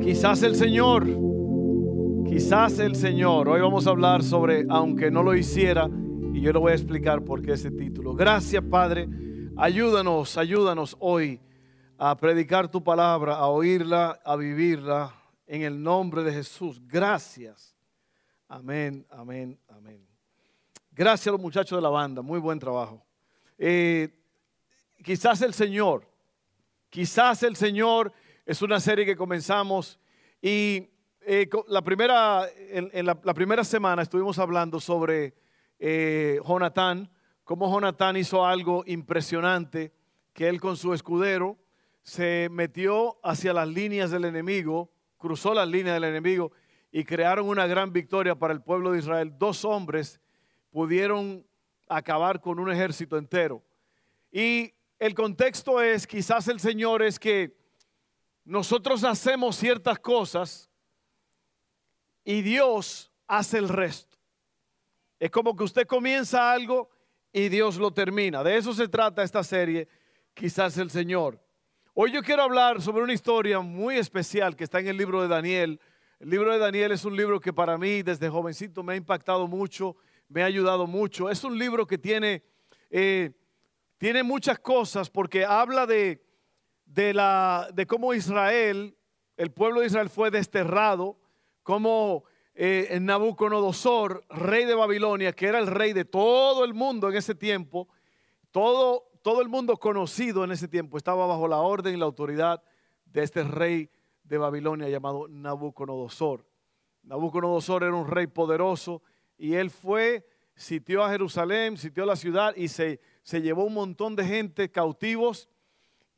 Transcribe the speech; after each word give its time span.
Quizás 0.00 0.42
el 0.42 0.54
Señor, 0.54 1.06
quizás 2.28 2.78
el 2.78 2.94
Señor. 2.94 3.48
Hoy 3.48 3.60
vamos 3.60 3.86
a 3.86 3.90
hablar 3.90 4.22
sobre 4.22 4.64
aunque 4.68 5.10
no 5.10 5.22
lo 5.22 5.34
hiciera 5.34 5.88
y 6.32 6.40
yo 6.40 6.52
le 6.52 6.58
voy 6.58 6.72
a 6.72 6.74
explicar 6.74 7.24
por 7.24 7.42
qué 7.42 7.52
ese 7.52 7.70
título. 7.70 8.14
Gracias 8.14 8.62
Padre, 8.70 9.08
ayúdanos, 9.56 10.36
ayúdanos 10.36 10.96
hoy 11.00 11.40
a 11.98 12.16
predicar 12.16 12.70
tu 12.70 12.84
palabra, 12.84 13.36
a 13.36 13.46
oírla, 13.46 14.20
a 14.24 14.36
vivirla 14.36 15.14
en 15.46 15.62
el 15.62 15.82
nombre 15.82 16.22
de 16.22 16.32
Jesús. 16.32 16.80
Gracias. 16.86 17.74
Amén, 18.48 19.04
amén, 19.10 19.58
amén. 19.68 20.06
Gracias 20.92 21.28
a 21.28 21.32
los 21.32 21.40
muchachos 21.40 21.76
de 21.76 21.82
la 21.82 21.90
banda, 21.90 22.22
muy 22.22 22.38
buen 22.38 22.58
trabajo. 22.58 23.04
Eh, 23.58 24.08
quizás 25.02 25.42
el 25.42 25.52
Señor, 25.52 26.06
quizás 26.90 27.42
el 27.42 27.56
Señor 27.56 28.12
es 28.46 28.62
una 28.62 28.78
serie 28.78 29.04
que 29.04 29.16
comenzamos 29.16 29.98
y 30.40 30.88
eh, 31.22 31.50
la, 31.66 31.82
primera, 31.82 32.48
en, 32.56 33.04
la, 33.04 33.16
primera 33.34 33.64
semana 33.64 34.02
estuvimos 34.02 34.38
hablando 34.38 34.78
sobre 34.78 35.34
eh, 35.80 36.38
Jonatán, 36.46 37.10
cómo 37.42 37.68
Jonatán 37.68 38.16
hizo 38.16 38.46
algo 38.46 38.84
impresionante, 38.86 39.92
que 40.32 40.48
él 40.48 40.60
con 40.60 40.76
su 40.76 40.94
escudero 40.94 41.58
se 42.04 42.48
metió 42.52 43.18
hacia 43.24 43.52
las 43.52 43.66
líneas 43.66 44.12
del 44.12 44.24
enemigo, 44.24 44.92
cruzó 45.16 45.52
las 45.52 45.66
líneas 45.66 45.96
del 45.96 46.04
enemigo 46.04 46.52
y 46.92 47.02
crearon 47.02 47.48
una 47.48 47.66
gran 47.66 47.92
victoria 47.92 48.36
para 48.36 48.54
el 48.54 48.62
pueblo 48.62 48.92
de 48.92 49.00
Israel. 49.00 49.34
Dos 49.36 49.64
hombres 49.64 50.20
pudieron 50.70 51.44
acabar 51.88 52.40
con 52.40 52.60
un 52.60 52.70
ejército 52.70 53.18
entero. 53.18 53.60
Y 54.30 54.72
el 55.00 55.14
contexto 55.14 55.80
es, 55.82 56.06
quizás 56.06 56.46
el 56.46 56.60
Señor 56.60 57.02
es 57.02 57.18
que 57.18 57.65
nosotros 58.46 59.04
hacemos 59.04 59.56
ciertas 59.56 59.98
cosas 59.98 60.70
y 62.24 62.40
Dios 62.40 63.12
hace 63.26 63.58
el 63.58 63.68
resto. 63.68 64.16
Es 65.20 65.30
como 65.30 65.54
que 65.54 65.64
usted 65.64 65.86
comienza 65.86 66.50
algo 66.50 66.88
y 67.30 67.50
Dios 67.50 67.76
lo 67.76 67.90
termina. 67.90 68.42
De 68.42 68.56
eso 68.56 68.72
se 68.72 68.88
trata 68.88 69.22
esta 69.22 69.44
serie, 69.44 69.86
quizás 70.32 70.78
el 70.78 70.90
Señor. 70.90 71.38
Hoy 71.92 72.12
yo 72.12 72.22
quiero 72.22 72.42
hablar 72.42 72.80
sobre 72.80 73.02
una 73.04 73.12
historia 73.12 73.60
muy 73.60 73.96
especial 73.96 74.56
que 74.56 74.64
está 74.64 74.80
en 74.80 74.88
el 74.88 74.96
libro 74.96 75.20
de 75.20 75.28
Daniel 75.28 75.78
el 76.18 76.30
libro 76.30 76.50
de 76.50 76.58
Daniel 76.58 76.92
es 76.92 77.04
un 77.04 77.14
libro 77.14 77.38
que 77.38 77.52
para 77.52 77.76
mí 77.76 78.02
desde 78.02 78.30
jovencito 78.30 78.82
me 78.82 78.94
ha 78.94 78.96
impactado 78.96 79.46
mucho, 79.46 79.96
me 80.30 80.42
ha 80.42 80.46
ayudado 80.46 80.86
mucho. 80.86 81.28
Es 81.28 81.44
un 81.44 81.58
libro 81.58 81.86
que 81.86 81.98
tiene, 81.98 82.42
eh, 82.88 83.32
tiene 83.98 84.22
muchas 84.22 84.58
cosas 84.58 85.10
porque 85.10 85.44
habla 85.44 85.86
de, 85.86 86.24
de, 86.86 87.12
la, 87.12 87.68
de 87.74 87.86
cómo 87.86 88.14
Israel, 88.14 88.96
el 89.36 89.52
pueblo 89.52 89.80
de 89.80 89.86
Israel 89.86 90.08
fue 90.08 90.30
desterrado, 90.30 91.18
cómo 91.62 92.24
eh, 92.54 92.98
Nabucodonosor, 93.00 94.24
rey 94.30 94.64
de 94.64 94.74
Babilonia, 94.74 95.32
que 95.32 95.46
era 95.46 95.58
el 95.58 95.66
rey 95.66 95.92
de 95.92 96.06
todo 96.06 96.64
el 96.64 96.72
mundo 96.72 97.08
en 97.10 97.16
ese 97.16 97.34
tiempo, 97.34 97.88
todo, 98.50 99.10
todo 99.22 99.42
el 99.42 99.48
mundo 99.48 99.76
conocido 99.76 100.42
en 100.42 100.52
ese 100.52 100.68
tiempo 100.68 100.96
estaba 100.96 101.26
bajo 101.26 101.48
la 101.48 101.58
orden 101.58 101.94
y 101.94 101.98
la 101.98 102.06
autoridad 102.06 102.62
de 103.04 103.22
este 103.22 103.44
rey 103.44 103.90
de 104.24 104.38
Babilonia 104.38 104.88
llamado 104.88 105.28
Nabucodonosor. 105.28 106.46
Nabucodonosor 107.02 107.84
era 107.84 107.94
un 107.94 108.08
rey 108.08 108.26
poderoso 108.26 109.02
y 109.36 109.54
él 109.54 109.70
fue, 109.70 110.26
sitió 110.54 111.04
a 111.04 111.10
Jerusalén, 111.10 111.76
sitió 111.76 112.06
la 112.06 112.16
ciudad 112.16 112.54
y 112.56 112.68
se, 112.68 113.00
se 113.22 113.42
llevó 113.42 113.64
un 113.64 113.74
montón 113.74 114.16
de 114.16 114.24
gente 114.24 114.70
cautivos. 114.70 115.48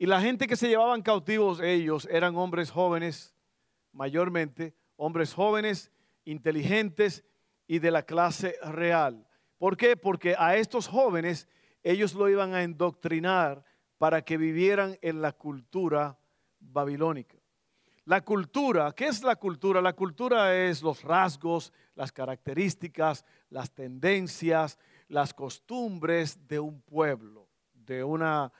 Y 0.01 0.05
la 0.05 0.21
gente 0.21 0.47
que 0.47 0.55
se 0.55 0.69
llevaban 0.69 1.01
cautivos 1.01 1.59
ellos 1.59 2.07
eran 2.09 2.37
hombres 2.37 2.71
jóvenes, 2.71 3.35
mayormente, 3.91 4.73
hombres 4.95 5.33
jóvenes, 5.33 5.91
inteligentes 6.23 7.25
y 7.67 7.79
de 7.79 7.91
la 7.91 8.03
clase 8.03 8.55
real. 8.63 9.27
¿Por 9.57 9.75
qué? 9.75 9.97
Porque 9.97 10.35
a 10.39 10.55
estos 10.55 10.87
jóvenes 10.87 11.49
ellos 11.83 12.13
lo 12.13 12.29
iban 12.29 12.53
a 12.53 12.63
endoctrinar 12.63 13.65
para 13.97 14.21
que 14.21 14.37
vivieran 14.37 14.97
en 15.01 15.21
la 15.21 15.33
cultura 15.33 16.17
babilónica. 16.59 17.37
La 18.05 18.21
cultura, 18.21 18.93
¿qué 18.93 19.07
es 19.07 19.21
la 19.21 19.35
cultura? 19.35 19.81
La 19.81 19.93
cultura 19.93 20.55
es 20.55 20.81
los 20.81 21.03
rasgos, 21.03 21.73
las 21.95 22.13
características, 22.13 23.25
las 23.49 23.73
tendencias, 23.73 24.79
las 25.09 25.33
costumbres 25.33 26.47
de 26.47 26.57
un 26.59 26.81
pueblo, 26.81 27.49
de 27.73 28.01
una, 28.01 28.51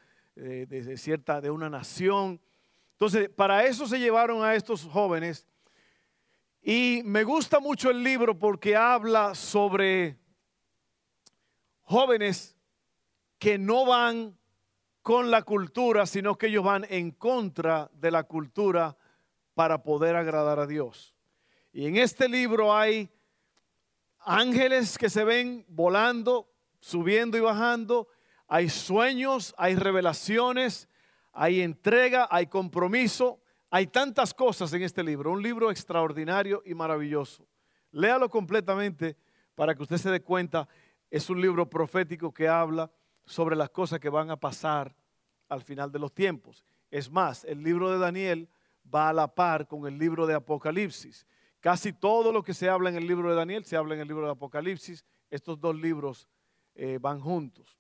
eh, 0.42 0.66
de 0.68 0.98
cierta, 0.98 1.42
de 1.42 1.52
una 1.52 1.70
nación. 1.70 2.40
Entonces, 2.94 3.30
para 3.30 3.66
eso 3.66 3.86
se 3.88 4.00
llevaron 4.00 4.44
a 4.44 4.56
estos 4.56 4.86
jóvenes. 4.86 5.46
Y 6.62 7.02
me 7.06 7.24
gusta 7.24 7.60
mucho 7.60 7.90
el 7.90 8.04
libro 8.04 8.38
porque 8.38 8.76
habla 8.76 9.36
sobre 9.36 10.18
jóvenes 11.82 12.58
que 13.38 13.58
no 13.58 13.86
van 13.86 14.38
con 15.02 15.32
la 15.32 15.42
cultura, 15.42 16.06
sino 16.06 16.38
que 16.38 16.48
ellos 16.48 16.64
van 16.64 16.86
en 16.90 17.12
contra 17.12 17.90
de 17.94 18.12
la 18.12 18.24
cultura 18.24 18.98
para 19.56 19.84
poder 19.84 20.16
agradar 20.16 20.60
a 20.60 20.68
Dios. 20.68 21.16
Y 21.74 21.86
en 21.86 21.98
este 21.98 22.30
libro 22.30 22.76
hay 22.76 23.10
ángeles 24.20 24.98
que 24.98 25.10
se 25.10 25.24
ven 25.24 25.66
volando, 25.68 26.50
subiendo 26.80 27.38
y 27.38 27.42
bajando, 27.42 28.08
hay 28.50 28.68
sueños, 28.68 29.54
hay 29.58 29.76
revelaciones, 29.76 30.90
hay 31.32 31.62
entrega, 31.62 32.28
hay 32.32 32.48
compromiso, 32.48 33.40
hay 33.70 33.86
tantas 33.86 34.34
cosas 34.34 34.74
en 34.74 34.82
este 34.82 35.04
libro, 35.04 35.32
un 35.32 35.44
libro 35.44 35.70
extraordinario 35.70 36.64
y 36.66 36.74
maravilloso. 36.74 37.48
Léalo 37.92 38.28
completamente 38.28 39.16
para 39.54 39.76
que 39.76 39.84
usted 39.84 39.98
se 39.98 40.10
dé 40.10 40.22
cuenta, 40.22 40.68
es 41.12 41.30
un 41.30 41.40
libro 41.40 41.70
profético 41.70 42.34
que 42.34 42.48
habla 42.48 42.92
sobre 43.24 43.56
las 43.56 43.70
cosas 43.70 44.00
que 44.00 44.10
van 44.10 44.32
a 44.32 44.38
pasar 44.38 44.96
al 45.48 45.62
final 45.62 45.92
de 45.92 46.00
los 46.00 46.12
tiempos. 46.12 46.66
Es 46.90 47.12
más, 47.12 47.46
el 47.46 47.62
libro 47.62 47.92
de 47.92 48.00
Daniel 48.00 48.50
va 48.94 49.10
a 49.10 49.14
la 49.14 49.28
par 49.28 49.68
con 49.68 49.86
el 49.86 50.00
libro 50.00 50.26
de 50.26 50.34
Apocalipsis. 50.34 51.28
Casi 51.60 51.94
todo 51.94 52.32
lo 52.32 52.42
que 52.42 52.56
se 52.56 52.68
habla 52.68 52.90
en 52.90 52.96
el 52.96 53.06
libro 53.06 53.30
de 53.30 53.36
Daniel 53.36 53.64
se 53.64 53.78
habla 53.78 53.94
en 53.94 54.02
el 54.02 54.08
libro 54.08 54.26
de 54.26 54.32
Apocalipsis. 54.32 55.06
Estos 55.30 55.60
dos 55.60 55.76
libros 55.76 56.28
eh, 56.74 56.98
van 57.00 57.20
juntos. 57.20 57.79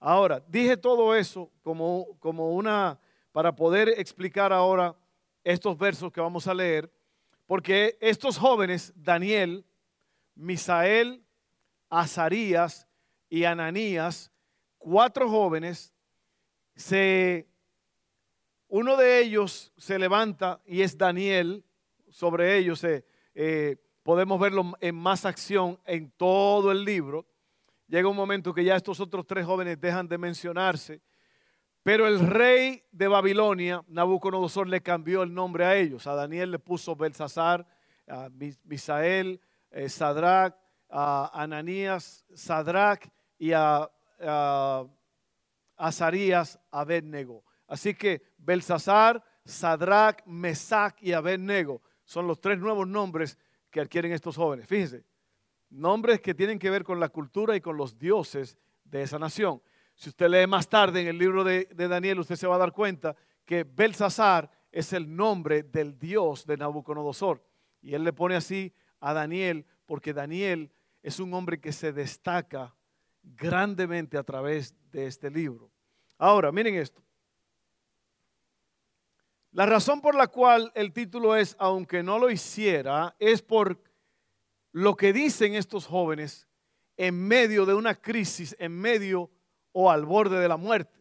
Ahora, 0.00 0.42
dije 0.48 0.76
todo 0.78 1.14
eso 1.14 1.50
como, 1.62 2.06
como 2.18 2.54
una, 2.54 2.98
para 3.32 3.54
poder 3.54 3.90
explicar 3.90 4.52
ahora 4.52 4.96
estos 5.44 5.76
versos 5.78 6.10
que 6.10 6.20
vamos 6.20 6.46
a 6.46 6.54
leer, 6.54 6.90
porque 7.46 7.96
estos 8.00 8.38
jóvenes, 8.38 8.92
Daniel, 8.96 9.64
Misael, 10.34 11.22
Azarías 11.90 12.88
y 13.28 13.44
Ananías, 13.44 14.32
cuatro 14.78 15.28
jóvenes, 15.28 15.92
se 16.74 17.46
uno 18.68 18.96
de 18.96 19.20
ellos 19.20 19.72
se 19.76 19.98
levanta 19.98 20.60
y 20.64 20.82
es 20.82 20.96
Daniel. 20.96 21.64
Sobre 22.08 22.56
ellos 22.56 22.84
eh, 22.84 23.76
podemos 24.04 24.40
verlo 24.40 24.72
en 24.80 24.94
más 24.94 25.24
acción 25.24 25.78
en 25.84 26.10
todo 26.12 26.70
el 26.70 26.84
libro. 26.84 27.26
Llega 27.90 28.08
un 28.08 28.14
momento 28.14 28.54
que 28.54 28.62
ya 28.62 28.76
estos 28.76 29.00
otros 29.00 29.26
tres 29.26 29.44
jóvenes 29.44 29.80
dejan 29.80 30.06
de 30.06 30.16
mencionarse. 30.16 31.02
Pero 31.82 32.06
el 32.06 32.20
rey 32.20 32.84
de 32.92 33.08
Babilonia, 33.08 33.82
Nabucodonosor, 33.88 34.68
le 34.68 34.80
cambió 34.80 35.24
el 35.24 35.34
nombre 35.34 35.64
a 35.64 35.74
ellos. 35.74 36.06
A 36.06 36.14
Daniel 36.14 36.52
le 36.52 36.60
puso 36.60 36.94
Belsasar, 36.94 37.66
a 38.06 38.28
Misael, 38.62 39.40
eh, 39.72 39.88
Sadrach, 39.88 40.54
a 40.88 41.32
Ananías, 41.42 42.24
Sadrach 42.32 43.08
y 43.36 43.50
a, 43.50 43.90
a 44.20 44.86
Azarías, 45.76 46.60
Abednego. 46.70 47.42
Así 47.66 47.94
que 47.94 48.22
Belsasar, 48.38 49.24
Sadrach, 49.44 50.24
Mesach 50.26 50.94
y 51.00 51.12
Abednego 51.12 51.82
son 52.04 52.28
los 52.28 52.40
tres 52.40 52.60
nuevos 52.60 52.86
nombres 52.86 53.36
que 53.68 53.80
adquieren 53.80 54.12
estos 54.12 54.36
jóvenes. 54.36 54.68
Fíjense, 54.68 55.04
nombres 55.70 56.20
que 56.20 56.34
tienen 56.34 56.58
que 56.58 56.70
ver 56.70 56.84
con 56.84 57.00
la 57.00 57.08
cultura 57.08 57.56
y 57.56 57.60
con 57.60 57.76
los 57.76 57.98
dioses 57.98 58.58
de 58.84 59.02
esa 59.02 59.18
nación. 59.18 59.62
Si 59.94 60.08
usted 60.08 60.28
lee 60.28 60.46
más 60.46 60.68
tarde 60.68 61.00
en 61.00 61.08
el 61.08 61.18
libro 61.18 61.44
de, 61.44 61.68
Daniel, 61.74 62.20
usted 62.20 62.36
se 62.36 62.46
va 62.46 62.56
a 62.56 62.58
dar 62.58 62.72
cuenta 62.72 63.16
que 63.44 63.64
Belsasar 63.64 64.50
es 64.72 64.92
el 64.92 65.14
nombre 65.14 65.62
del 65.62 65.98
Dios 65.98 66.46
de 66.46 66.56
Nabucodonosor. 66.56 67.44
Y 67.82 67.94
él 67.94 68.04
le 68.04 68.12
pone 68.12 68.36
así 68.36 68.72
a 69.00 69.12
Daniel 69.12 69.66
porque 69.86 70.12
Daniel 70.12 70.72
es 71.02 71.20
un 71.20 71.32
hombre 71.34 71.60
que 71.60 71.72
se 71.72 71.92
destaca 71.92 72.74
grandemente 73.22 74.16
a 74.16 74.22
través 74.22 74.74
de 74.90 75.06
este 75.06 75.30
libro. 75.30 75.70
Ahora, 76.18 76.52
miren 76.52 76.74
esto. 76.74 77.02
La 79.52 79.66
razón 79.66 80.00
por 80.00 80.14
la 80.14 80.28
cual 80.28 80.70
el 80.74 80.92
título 80.92 81.34
es 81.34 81.56
Aunque 81.58 82.02
no 82.02 82.18
lo 82.18 82.30
hiciera 82.30 83.16
es 83.18 83.42
por 83.42 83.82
lo 84.72 84.96
que 84.96 85.12
dicen 85.12 85.54
estos 85.54 85.86
jóvenes 85.86 86.48
en 86.96 87.26
medio 87.26 87.66
de 87.66 87.74
una 87.74 87.94
crisis, 87.94 88.54
en 88.58 88.72
medio 88.72 89.30
o 89.72 89.90
al 89.90 90.04
borde 90.04 90.38
de 90.38 90.48
la 90.48 90.56
muerte. 90.56 90.98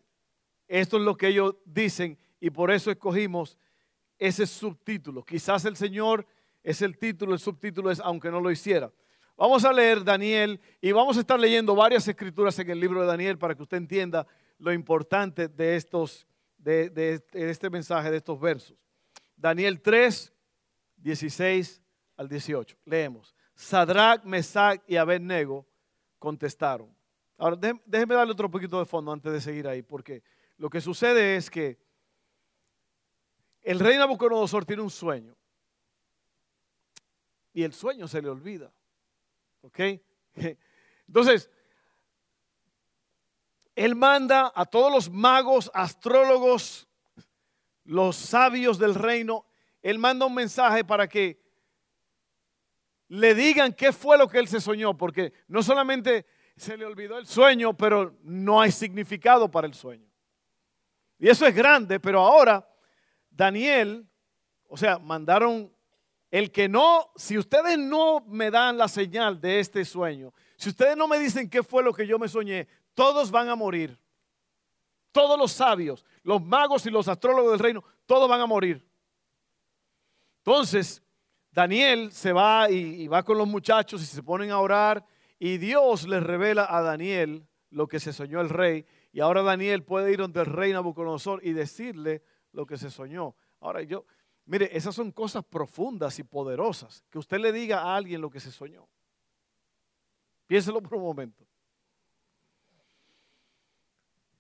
Esto 0.68 0.98
es 0.98 1.04
lo 1.04 1.18
que 1.18 1.28
ellos 1.28 1.56
dicen 1.66 2.18
y 2.40 2.50
por 2.50 2.72
eso 2.72 2.92
escogimos 2.92 3.58
ese 4.18 4.46
subtítulo. 4.46 5.24
Quizás 5.24 5.66
el 5.66 5.76
Señor 5.76 6.26
es 6.64 6.82
el 6.82 6.98
título, 6.98 7.34
el 7.34 7.40
subtítulo 7.40 7.92
es 7.92 8.00
Aunque 8.00 8.32
no 8.32 8.40
lo 8.40 8.52
hiciera. 8.52 8.92
Vamos 9.36 9.64
a 9.64 9.72
leer 9.72 10.04
Daniel 10.04 10.60
y 10.82 10.92
vamos 10.92 11.16
a 11.18 11.22
estar 11.22 11.40
leyendo 11.40 11.74
varias 11.74 12.08
escrituras 12.08 12.60
en 12.60 12.70
el 12.70 12.80
libro 12.80 13.02
de 13.02 13.08
Daniel 13.08 13.38
para 13.38 13.56
que 13.56 13.64
usted 13.64 13.78
entienda 13.78 14.28
lo 14.58 14.74
importante 14.74 15.48
de, 15.48 15.78
estos, 15.78 16.28
de, 16.58 17.22
este 17.32 17.70
mensaje, 17.70 18.12
de 18.12 18.18
estos 18.18 18.40
versos. 18.40 18.78
Daniel 19.38 19.82
3, 19.82 20.34
16 20.98 21.82
al 22.18 22.28
18. 22.28 22.78
Leemos. 22.84 23.34
Sadrach, 23.60 24.24
Mesach 24.24 24.82
y 24.88 24.96
Abednego 24.96 25.68
contestaron. 26.18 26.96
Ahora, 27.38 27.58
déjeme 27.86 28.16
darle 28.16 28.32
otro 28.32 28.50
poquito 28.50 28.80
de 28.80 28.86
fondo 28.86 29.12
antes 29.12 29.34
de 29.34 29.42
seguir 29.42 29.68
ahí, 29.68 29.82
porque 29.82 30.24
lo 30.56 30.70
que 30.70 30.80
sucede 30.80 31.36
es 31.36 31.50
que 31.50 31.78
el 33.62 33.82
rey 33.82 33.98
Nabucodonosor 33.98 34.64
tiene 34.64 34.82
un 34.82 34.90
sueño 34.90 35.36
y 37.52 37.64
el 37.64 37.74
sueño 37.74 38.08
se 38.08 38.22
le 38.22 38.30
olvida. 38.30 38.72
¿Ok? 39.64 39.80
Entonces, 41.08 41.52
él 43.76 43.94
manda 43.94 44.54
a 44.56 44.66
todos 44.66 44.90
los 44.90 45.10
magos, 45.10 45.70
astrólogos, 45.74 46.88
los 47.84 48.16
sabios 48.16 48.80
del 48.80 48.96
reino, 48.96 49.46
él 49.82 50.00
manda 50.00 50.26
un 50.26 50.34
mensaje 50.34 50.86
para 50.86 51.10
que 51.10 51.49
le 53.10 53.36
digan 53.36 53.74
qué 53.74 53.92
fue 53.92 54.18
lo 54.18 54.28
que 54.28 54.40
él 54.40 54.48
se 54.48 54.62
soñó, 54.62 54.96
porque 54.96 55.34
no 55.48 55.62
solamente 55.62 56.26
se 56.56 56.78
le 56.78 56.86
olvidó 56.86 57.18
el 57.18 57.26
sueño, 57.26 57.76
pero 57.76 58.16
no 58.24 58.62
hay 58.62 58.72
significado 58.72 59.50
para 59.50 59.68
el 59.68 59.74
sueño. 59.74 60.08
Y 61.18 61.28
eso 61.28 61.46
es 61.46 61.54
grande, 61.54 62.00
pero 62.00 62.22
ahora 62.22 62.68
Daniel, 63.30 64.08
o 64.68 64.78
sea, 64.78 65.00
mandaron 65.00 65.74
el 66.32 66.52
que 66.52 66.70
no, 66.70 67.12
si 67.16 67.38
ustedes 67.38 67.78
no 67.78 68.22
me 68.28 68.52
dan 68.52 68.78
la 68.78 68.88
señal 68.88 69.42
de 69.42 69.60
este 69.60 69.84
sueño, 69.84 70.32
si 70.56 70.70
ustedes 70.70 70.96
no 70.96 71.08
me 71.08 71.18
dicen 71.18 71.50
qué 71.50 71.64
fue 71.64 71.84
lo 71.84 71.94
que 71.94 72.06
yo 72.06 72.20
me 72.20 72.28
soñé, 72.28 72.68
todos 72.94 73.32
van 73.32 73.50
a 73.50 73.56
morir. 73.56 73.98
Todos 75.12 75.40
los 75.40 75.52
sabios, 75.52 76.06
los 76.22 76.44
magos 76.44 76.86
y 76.86 76.92
los 76.92 77.08
astrólogos 77.08 77.54
del 77.54 77.60
reino, 77.60 77.84
todos 78.06 78.30
van 78.30 78.42
a 78.42 78.46
morir. 78.46 78.88
Entonces, 80.38 81.02
Daniel 81.52 82.12
se 82.12 82.32
va 82.32 82.70
y, 82.70 83.08
va 83.08 83.24
con 83.24 83.38
los 83.38 83.48
muchachos 83.48 84.02
y 84.02 84.06
se 84.06 84.24
ponen 84.24 84.52
a 84.52 84.60
orar 84.60 85.06
y 85.40 85.58
Dios 85.58 86.08
les 86.08 86.22
revela 86.22 86.68
a 86.70 86.82
Daniel 86.82 87.48
lo 87.72 87.88
que 87.88 88.00
se 88.00 88.14
soñó 88.14 88.42
el 88.42 88.50
rey 88.50 88.86
y 89.12 89.20
ahora 89.20 89.42
Daniel 89.42 89.84
puede 89.84 90.12
ir 90.12 90.20
donde 90.20 90.42
el 90.42 90.46
rey 90.46 90.72
Nabucodonosor 90.74 91.44
y 91.44 91.54
decirle 91.54 92.24
lo 92.52 92.66
que 92.66 92.78
se 92.78 92.92
soñó. 92.92 93.36
Ahora 93.60 93.82
yo, 93.82 94.06
mire, 94.46 94.70
esas 94.76 94.94
son 94.94 95.12
cosas 95.12 95.44
profundas 95.44 96.20
y 96.20 96.24
poderosas, 96.24 97.04
que 97.10 97.18
usted 97.18 97.40
le 97.40 97.52
diga 97.52 97.82
a 97.82 97.96
alguien 97.96 98.22
lo 98.22 98.30
que 98.30 98.40
se 98.40 98.52
soñó. 98.52 98.88
Piénselo 100.46 100.82
por 100.82 100.96
un 100.96 101.04
momento. 101.04 101.46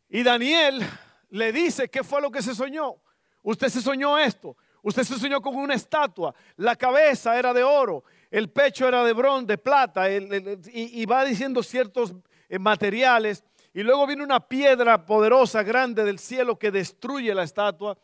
Y 0.09 0.23
Daniel 0.23 0.81
le 1.29 1.51
dice 1.51 1.89
qué 1.89 2.03
fue 2.03 2.21
lo 2.21 2.31
que 2.31 2.41
se 2.41 2.55
soñó. 2.55 2.95
Usted 3.43 3.69
se 3.69 3.81
soñó 3.81 4.17
esto. 4.17 4.57
Usted 4.81 5.03
se 5.03 5.19
soñó 5.19 5.41
con 5.41 5.55
una 5.55 5.73
estatua. 5.73 6.33
La 6.57 6.75
cabeza 6.75 7.37
era 7.37 7.53
de 7.53 7.63
oro. 7.63 8.03
El 8.31 8.49
pecho 8.49 8.87
era 8.87 9.03
de 9.03 9.13
bronce, 9.13 9.47
de 9.47 9.57
plata. 9.57 10.09
y, 10.11 11.05
va 11.05 11.25
diciendo 11.25 11.63
ciertos 11.63 12.13
eh, 12.47 12.59
materiales. 12.59 13.43
Y 13.73 13.83
luego 13.83 14.07
viene 14.07 14.23
una 14.23 14.39
piedra 14.39 15.05
poderosa, 15.05 15.63
grande 15.63 16.03
del 16.03 16.19
cielo 16.19 16.57
que 16.57 16.71
destruye 16.71 17.33
la 17.33 17.43
estatua. 17.43 17.97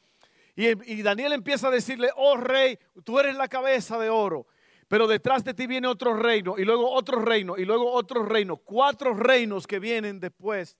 Y, 0.56 1.01
Daniel 1.01 1.33
empieza 1.33 1.68
a 1.68 1.72
decirle, 1.72 2.10
oh 2.16 2.38
rey, 2.38 2.80
tú 3.04 3.19
eres 3.19 3.36
la 3.36 3.48
cabeza 3.48 3.98
de 3.98 4.10
oro. 4.10 4.48
Pero 4.88 5.07
detrás 5.07 5.44
de 5.44 5.54
ti 5.54 5.68
viene 5.68 5.88
otro 5.88 6.16
reino. 6.16 6.56
Y 6.57 6.66
luego 6.66 6.92
otro 6.92 7.19
reino. 7.19 7.57
Y 7.57 7.66
luego 7.66 7.92
otro 7.92 8.24
reino. 8.24 8.57
Cuatro 8.57 9.13
reinos 9.13 9.66
que 9.68 9.80
vienen 9.80 10.19
después 10.19 10.77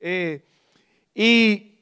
eh, 0.00 0.46
y 1.14 1.78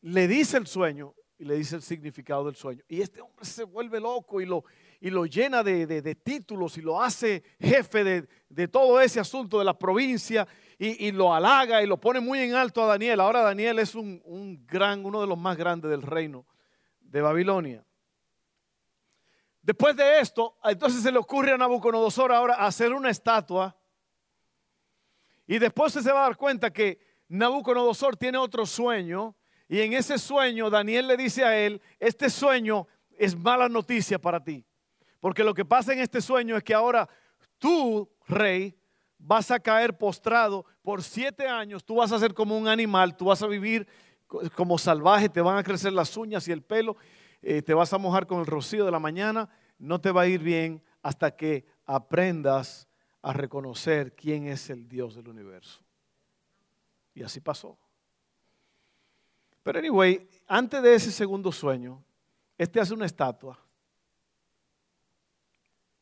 le 0.00 0.26
dice 0.26 0.56
el 0.56 0.66
sueño 0.66 1.14
y 1.42 1.44
le 1.44 1.56
dice 1.56 1.74
el 1.74 1.82
significado 1.82 2.44
del 2.44 2.54
sueño. 2.54 2.84
Y 2.86 3.00
este 3.00 3.20
hombre 3.20 3.44
se 3.44 3.64
vuelve 3.64 3.98
loco 3.98 4.40
y 4.40 4.46
lo, 4.46 4.62
y 5.00 5.10
lo 5.10 5.26
llena 5.26 5.64
de, 5.64 6.14
títulos 6.14 6.78
y 6.78 6.82
lo 6.82 7.02
hace 7.02 7.42
jefe 7.58 8.28
de, 8.48 8.68
todo 8.68 9.00
ese 9.00 9.18
asunto 9.18 9.58
de 9.58 9.64
la 9.64 9.76
provincia 9.76 10.46
y, 10.78 11.10
lo 11.10 11.34
halaga 11.34 11.82
y 11.82 11.86
lo 11.88 11.96
pone 11.96 12.20
muy 12.20 12.38
en 12.38 12.54
alto 12.54 12.80
a 12.84 12.86
Daniel. 12.86 13.18
Ahora 13.18 13.42
Daniel 13.42 13.80
es 13.80 13.96
un, 13.96 14.22
un 14.24 14.64
gran, 14.68 15.04
uno 15.04 15.20
de 15.20 15.26
los 15.26 15.36
más 15.36 15.56
grandes 15.56 15.90
del 15.90 16.02
reino 16.02 16.46
de 17.00 17.20
Babilonia. 17.20 17.84
Después 19.62 19.96
de 19.96 20.20
esto, 20.20 20.56
entonces 20.62 21.02
se 21.02 21.10
le 21.10 21.18
ocurre 21.18 21.50
a 21.50 21.58
Nabucodonosor 21.58 22.30
ahora 22.30 22.54
hacer 22.54 22.92
una 22.92 23.10
estatua 23.10 23.76
y 25.48 25.58
después 25.58 25.92
se 25.92 26.12
va 26.12 26.20
a 26.20 26.28
dar 26.28 26.36
cuenta 26.36 26.72
que 26.72 27.00
Nabucodonosor 27.26 28.16
tiene 28.16 28.38
otro 28.38 28.64
sueño 28.64 29.34
y 29.72 29.80
en 29.80 29.94
ese 29.94 30.18
sueño 30.18 30.68
Daniel 30.68 31.06
le 31.06 31.16
dice 31.16 31.46
a 31.46 31.58
él, 31.58 31.80
este 31.98 32.28
sueño 32.28 32.86
es 33.16 33.34
mala 33.34 33.70
noticia 33.70 34.18
para 34.18 34.44
ti. 34.44 34.66
Porque 35.18 35.42
lo 35.42 35.54
que 35.54 35.64
pasa 35.64 35.94
en 35.94 36.00
este 36.00 36.20
sueño 36.20 36.58
es 36.58 36.62
que 36.62 36.74
ahora 36.74 37.08
tú, 37.56 38.06
rey, 38.28 38.78
vas 39.16 39.50
a 39.50 39.58
caer 39.58 39.96
postrado 39.96 40.66
por 40.82 41.02
siete 41.02 41.48
años, 41.48 41.86
tú 41.86 41.94
vas 41.94 42.12
a 42.12 42.18
ser 42.18 42.34
como 42.34 42.58
un 42.58 42.68
animal, 42.68 43.16
tú 43.16 43.24
vas 43.24 43.42
a 43.42 43.46
vivir 43.46 43.88
como 44.56 44.76
salvaje, 44.76 45.30
te 45.30 45.40
van 45.40 45.56
a 45.56 45.62
crecer 45.62 45.94
las 45.94 46.18
uñas 46.18 46.46
y 46.48 46.52
el 46.52 46.60
pelo, 46.60 46.98
eh, 47.40 47.62
te 47.62 47.72
vas 47.72 47.94
a 47.94 47.98
mojar 47.98 48.26
con 48.26 48.40
el 48.40 48.46
rocío 48.46 48.84
de 48.84 48.90
la 48.90 48.98
mañana, 48.98 49.48
no 49.78 50.02
te 50.02 50.10
va 50.10 50.20
a 50.20 50.26
ir 50.26 50.42
bien 50.42 50.82
hasta 51.00 51.34
que 51.34 51.64
aprendas 51.86 52.90
a 53.22 53.32
reconocer 53.32 54.14
quién 54.14 54.48
es 54.48 54.68
el 54.68 54.86
Dios 54.86 55.14
del 55.14 55.28
universo. 55.28 55.82
Y 57.14 57.22
así 57.22 57.40
pasó. 57.40 57.78
Pero 59.62 59.78
anyway, 59.78 60.28
antes 60.46 60.82
de 60.82 60.94
ese 60.94 61.12
segundo 61.12 61.52
sueño, 61.52 62.02
este 62.58 62.80
hace 62.80 62.94
una 62.94 63.06
estatua. 63.06 63.58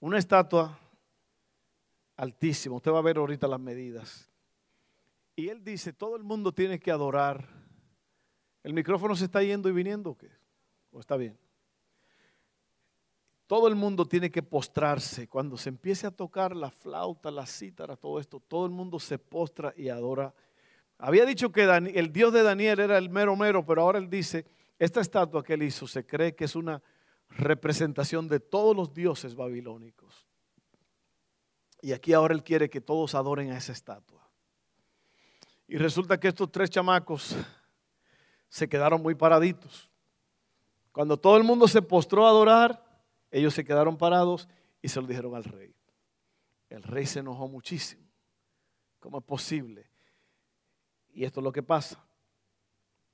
Una 0.01 0.19
estatua 0.19 0.79
altísima. 2.17 2.77
Usted 2.77 2.91
va 2.91 2.99
a 2.99 3.03
ver 3.03 3.19
ahorita 3.19 3.47
las 3.47 3.61
medidas. 3.61 4.31
Y 5.37 5.49
él 5.49 5.63
dice, 5.63 5.93
todo 5.93 6.17
el 6.17 6.23
mundo 6.23 6.53
tiene 6.53 6.79
que 6.79 6.91
adorar. 6.91 7.49
¿El 8.63 8.75
micrófono 8.75 9.15
se 9.17 9.25
está 9.25 9.43
yendo 9.43 9.69
y 9.69 9.73
viniendo 9.73 10.11
o 10.11 10.19
qué? 10.19 10.31
¿O 10.91 11.01
está 11.01 11.17
bien? 11.17 11.39
Todo 13.47 13.67
el 13.69 13.75
mundo 13.75 14.07
tiene 14.07 14.31
que 14.31 14.43
postrarse. 14.43 15.29
Cuando 15.29 15.57
se 15.57 15.71
empiece 15.71 16.07
a 16.07 16.11
tocar 16.11 16.55
la 16.55 16.71
flauta, 16.71 17.31
la 17.31 17.47
cítara, 17.47 17.97
todo 17.97 18.21
esto, 18.21 18.39
todo 18.39 18.65
el 18.65 18.71
mundo 18.71 19.01
se 19.01 19.19
postra 19.19 19.75
y 19.77 19.89
adora. 19.89 20.33
Había 21.03 21.25
dicho 21.25 21.51
que 21.51 21.65
el 21.65 22.13
Dios 22.13 22.31
de 22.33 22.43
Daniel 22.43 22.79
era 22.79 22.99
el 22.99 23.09
mero 23.09 23.35
mero, 23.35 23.65
pero 23.65 23.83
ahora 23.83 23.99
él 23.99 24.11
dice, 24.11 24.45
esta 24.79 25.01
estatua 25.01 25.43
que 25.43 25.55
él 25.55 25.63
hizo 25.63 25.87
se 25.87 26.05
cree 26.05 26.35
que 26.35 26.45
es 26.45 26.55
una 26.55 26.83
representación 27.31 28.29
de 28.29 28.39
todos 28.39 28.77
los 28.77 28.93
dioses 28.93 29.35
babilónicos. 29.35 30.27
Y 31.81 31.93
aquí 31.93 32.13
ahora 32.13 32.35
él 32.35 32.45
quiere 32.45 32.69
que 32.69 32.83
todos 32.83 33.15
adoren 33.15 33.51
a 33.51 33.57
esa 33.57 33.73
estatua. 33.73 34.29
Y 35.67 35.79
resulta 35.79 36.21
que 36.21 36.29
estos 36.29 36.53
tres 36.53 36.69
chamacos 36.69 37.35
se 38.51 38.69
quedaron 38.69 39.01
muy 39.01 39.15
paraditos. 39.15 39.89
Cuando 40.93 41.17
todo 41.17 41.39
el 41.39 41.45
mundo 41.45 41.67
se 41.67 41.81
postró 41.81 42.27
a 42.27 42.31
adorar, 42.31 42.85
ellos 43.31 43.55
se 43.55 43.65
quedaron 43.65 43.97
parados 43.97 44.49
y 44.83 44.89
se 44.89 45.01
lo 45.01 45.07
dijeron 45.07 45.35
al 45.35 45.45
rey. 45.45 45.75
El 46.69 46.83
rey 46.83 47.07
se 47.07 47.21
enojó 47.21 47.49
muchísimo. 47.49 48.07
¿Cómo 48.99 49.19
es 49.19 49.25
posible? 49.25 49.90
Y 51.13 51.25
esto 51.25 51.41
es 51.41 51.45
lo 51.45 51.53
que 51.53 51.63
pasa. 51.63 52.03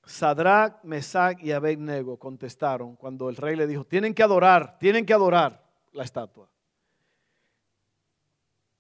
Sadrach, 0.05 0.83
Mesach 0.85 1.43
y 1.43 1.50
Abednego 1.50 2.17
contestaron 2.17 2.95
cuando 2.97 3.29
el 3.29 3.37
rey 3.37 3.57
le 3.57 3.67
dijo, 3.67 3.85
tienen 3.85 4.15
que 4.15 4.23
adorar, 4.23 4.79
tienen 4.79 5.05
que 5.05 5.12
adorar 5.12 5.65
la 5.93 6.05
estatua. 6.05 6.49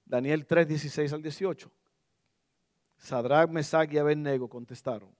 Daniel 0.04 0.46
3, 0.46 0.68
16 0.68 1.12
al 1.12 1.22
18. 1.22 1.70
Sadrach, 2.96 3.50
Mesach 3.50 3.92
y 3.92 3.98
Abednego 3.98 4.48
contestaron, 4.48 5.10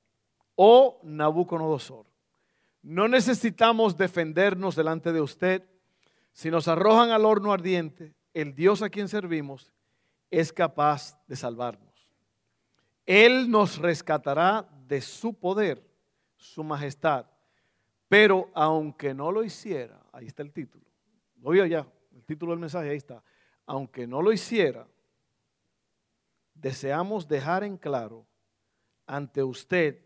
oh 0.55 1.00
Nabucodonosor, 1.03 2.07
no 2.83 3.09
necesitamos 3.09 3.97
defendernos 3.97 4.76
delante 4.76 5.12
de 5.12 5.21
usted. 5.21 5.65
Si 6.33 6.50
nos 6.50 6.69
arrojan 6.69 7.11
al 7.11 7.25
horno 7.25 7.53
ardiente, 7.53 8.15
el 8.33 8.55
Dios 8.55 8.81
a 8.81 8.91
quien 8.91 9.09
servimos 9.09 9.73
es 10.31 10.53
capaz 10.53 11.19
de 11.26 11.35
salvarnos. 11.35 11.96
Él 13.07 13.49
nos 13.49 13.79
rescatará 13.79 14.69
de 14.87 15.01
su 15.01 15.33
poder, 15.33 15.83
su 16.37 16.65
majestad. 16.65 17.27
Pero 18.09 18.51
aunque 18.53 19.15
no 19.15 19.31
lo 19.33 19.45
hiciera, 19.45 20.05
ahí 20.13 20.27
está 20.27 20.43
el 20.43 20.53
título. 20.53 20.85
Lo 21.41 21.51
vio 21.51 21.65
ya, 21.67 21.87
el 22.13 22.25
título 22.25 22.53
del 22.53 22.61
mensaje, 22.61 22.91
ahí 22.91 22.97
está. 22.97 23.23
Aunque 23.65 24.07
no 24.07 24.21
lo 24.21 24.33
hiciera, 24.33 24.87
deseamos 26.55 27.29
dejar 27.29 27.65
en 27.65 27.77
claro 27.77 28.27
ante 29.07 29.43
usted 29.43 30.05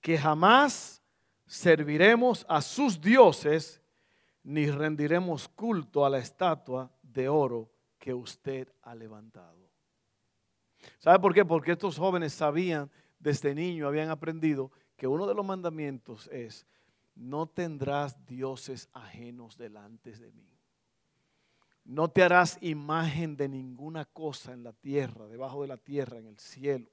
que 0.00 0.16
jamás 0.16 1.02
serviremos 1.46 2.46
a 2.48 2.60
sus 2.60 3.00
dioses 3.00 3.82
ni 4.42 4.70
rendiremos 4.70 5.48
culto 5.48 6.04
a 6.04 6.10
la 6.10 6.18
estatua 6.18 6.90
de 7.02 7.28
oro 7.28 7.70
que 7.98 8.14
usted 8.14 8.72
ha 8.82 8.94
levantado. 8.94 9.57
¿Sabe 10.98 11.18
por 11.18 11.34
qué? 11.34 11.44
Porque 11.44 11.72
estos 11.72 11.98
jóvenes 11.98 12.32
sabían 12.32 12.90
desde 13.18 13.54
niño, 13.54 13.86
habían 13.86 14.10
aprendido 14.10 14.70
que 14.96 15.06
uno 15.06 15.26
de 15.26 15.34
los 15.34 15.44
mandamientos 15.44 16.28
es, 16.32 16.66
no 17.14 17.46
tendrás 17.46 18.24
dioses 18.26 18.88
ajenos 18.92 19.56
delante 19.56 20.12
de 20.12 20.32
mí. 20.32 20.48
No 21.84 22.08
te 22.08 22.22
harás 22.22 22.58
imagen 22.60 23.36
de 23.36 23.48
ninguna 23.48 24.04
cosa 24.04 24.52
en 24.52 24.62
la 24.62 24.72
tierra, 24.72 25.26
debajo 25.26 25.62
de 25.62 25.68
la 25.68 25.78
tierra, 25.78 26.18
en 26.18 26.26
el 26.26 26.38
cielo. 26.38 26.90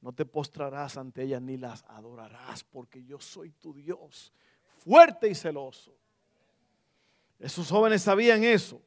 No 0.00 0.12
te 0.12 0.24
postrarás 0.24 0.96
ante 0.96 1.22
ellas 1.22 1.42
ni 1.42 1.56
las 1.56 1.84
adorarás, 1.88 2.64
porque 2.64 3.04
yo 3.04 3.20
soy 3.20 3.50
tu 3.50 3.74
Dios, 3.74 4.32
fuerte 4.84 5.28
y 5.28 5.34
celoso. 5.34 5.94
Esos 7.38 7.70
jóvenes 7.70 8.02
sabían 8.02 8.44
eso. 8.44 8.80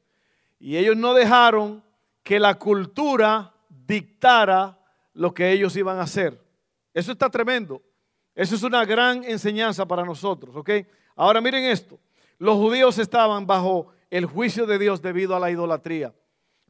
Y 0.60 0.78
ellos 0.78 0.96
no 0.96 1.14
dejaron 1.14 1.84
que 2.24 2.40
la 2.40 2.58
cultura 2.58 3.53
dictara 3.86 4.80
lo 5.14 5.34
que 5.34 5.52
ellos 5.52 5.76
iban 5.76 5.98
a 5.98 6.04
hacer. 6.04 6.40
Eso 6.94 7.12
está 7.12 7.30
tremendo. 7.30 7.82
Eso 8.36 8.56
es 8.56 8.64
una 8.64 8.84
gran 8.86 9.24
enseñanza 9.24 9.86
para 9.86 10.04
nosotros, 10.04 10.56
¿ok? 10.56 10.70
Ahora 11.16 11.42
miren 11.42 11.66
esto. 11.66 12.00
Los 12.40 12.56
judíos 12.56 12.98
estaban 12.98 13.46
bajo 13.46 13.88
el 14.10 14.26
juicio 14.26 14.66
de 14.66 14.80
Dios 14.80 15.02
debido 15.02 15.36
a 15.36 15.40
la 15.40 15.52
idolatría. 15.52 16.14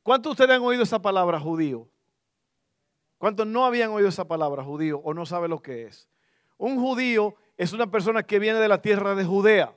¿Cuántos 0.01 0.31
de 0.31 0.43
ustedes 0.43 0.57
han 0.57 0.63
oído 0.63 0.83
esa 0.83 1.01
palabra 1.01 1.39
judío? 1.39 1.88
¿Cuántos 3.17 3.48
no 3.48 3.65
habían 3.65 3.91
oído 3.91 4.10
esa 4.10 4.27
palabra 4.27 4.63
judío 4.63 5.00
o 5.00 5.13
no 5.13 5.25
saben 5.25 5.50
lo 5.50 5.62
que 5.62 5.86
es? 5.86 6.10
Un 6.57 6.77
judío 6.79 7.36
es 7.57 7.72
una 7.72 7.89
persona 7.89 8.24
que 8.24 8.39
viene 8.39 8.60
de 8.60 8.67
la 8.67 8.81
tierra 8.81 9.15
de 9.15 9.24
Judea. 9.24 9.74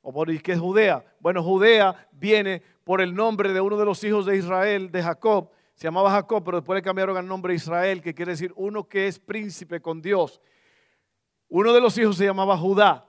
¿O 0.00 0.12
por 0.12 0.28
qué 0.40 0.52
es 0.52 0.58
Judea? 0.60 1.04
Bueno, 1.20 1.42
Judea 1.42 2.08
viene 2.12 2.62
por 2.84 3.00
el 3.00 3.14
nombre 3.14 3.52
de 3.52 3.60
uno 3.60 3.76
de 3.76 3.84
los 3.84 4.02
hijos 4.04 4.24
de 4.24 4.36
Israel, 4.36 4.90
de 4.90 5.02
Jacob. 5.02 5.50
Se 5.76 5.86
llamaba 5.86 6.10
Jacob, 6.10 6.42
pero 6.42 6.56
después 6.56 6.74
le 6.74 6.82
cambiaron 6.82 7.18
el 7.18 7.26
nombre 7.26 7.54
Israel, 7.54 8.00
que 8.00 8.14
quiere 8.14 8.32
decir 8.32 8.50
uno 8.56 8.88
que 8.88 9.08
es 9.08 9.18
príncipe 9.18 9.78
con 9.78 10.00
Dios. 10.00 10.40
Uno 11.48 11.74
de 11.74 11.82
los 11.82 11.96
hijos 11.98 12.16
se 12.16 12.24
llamaba 12.24 12.56
Judá, 12.56 13.06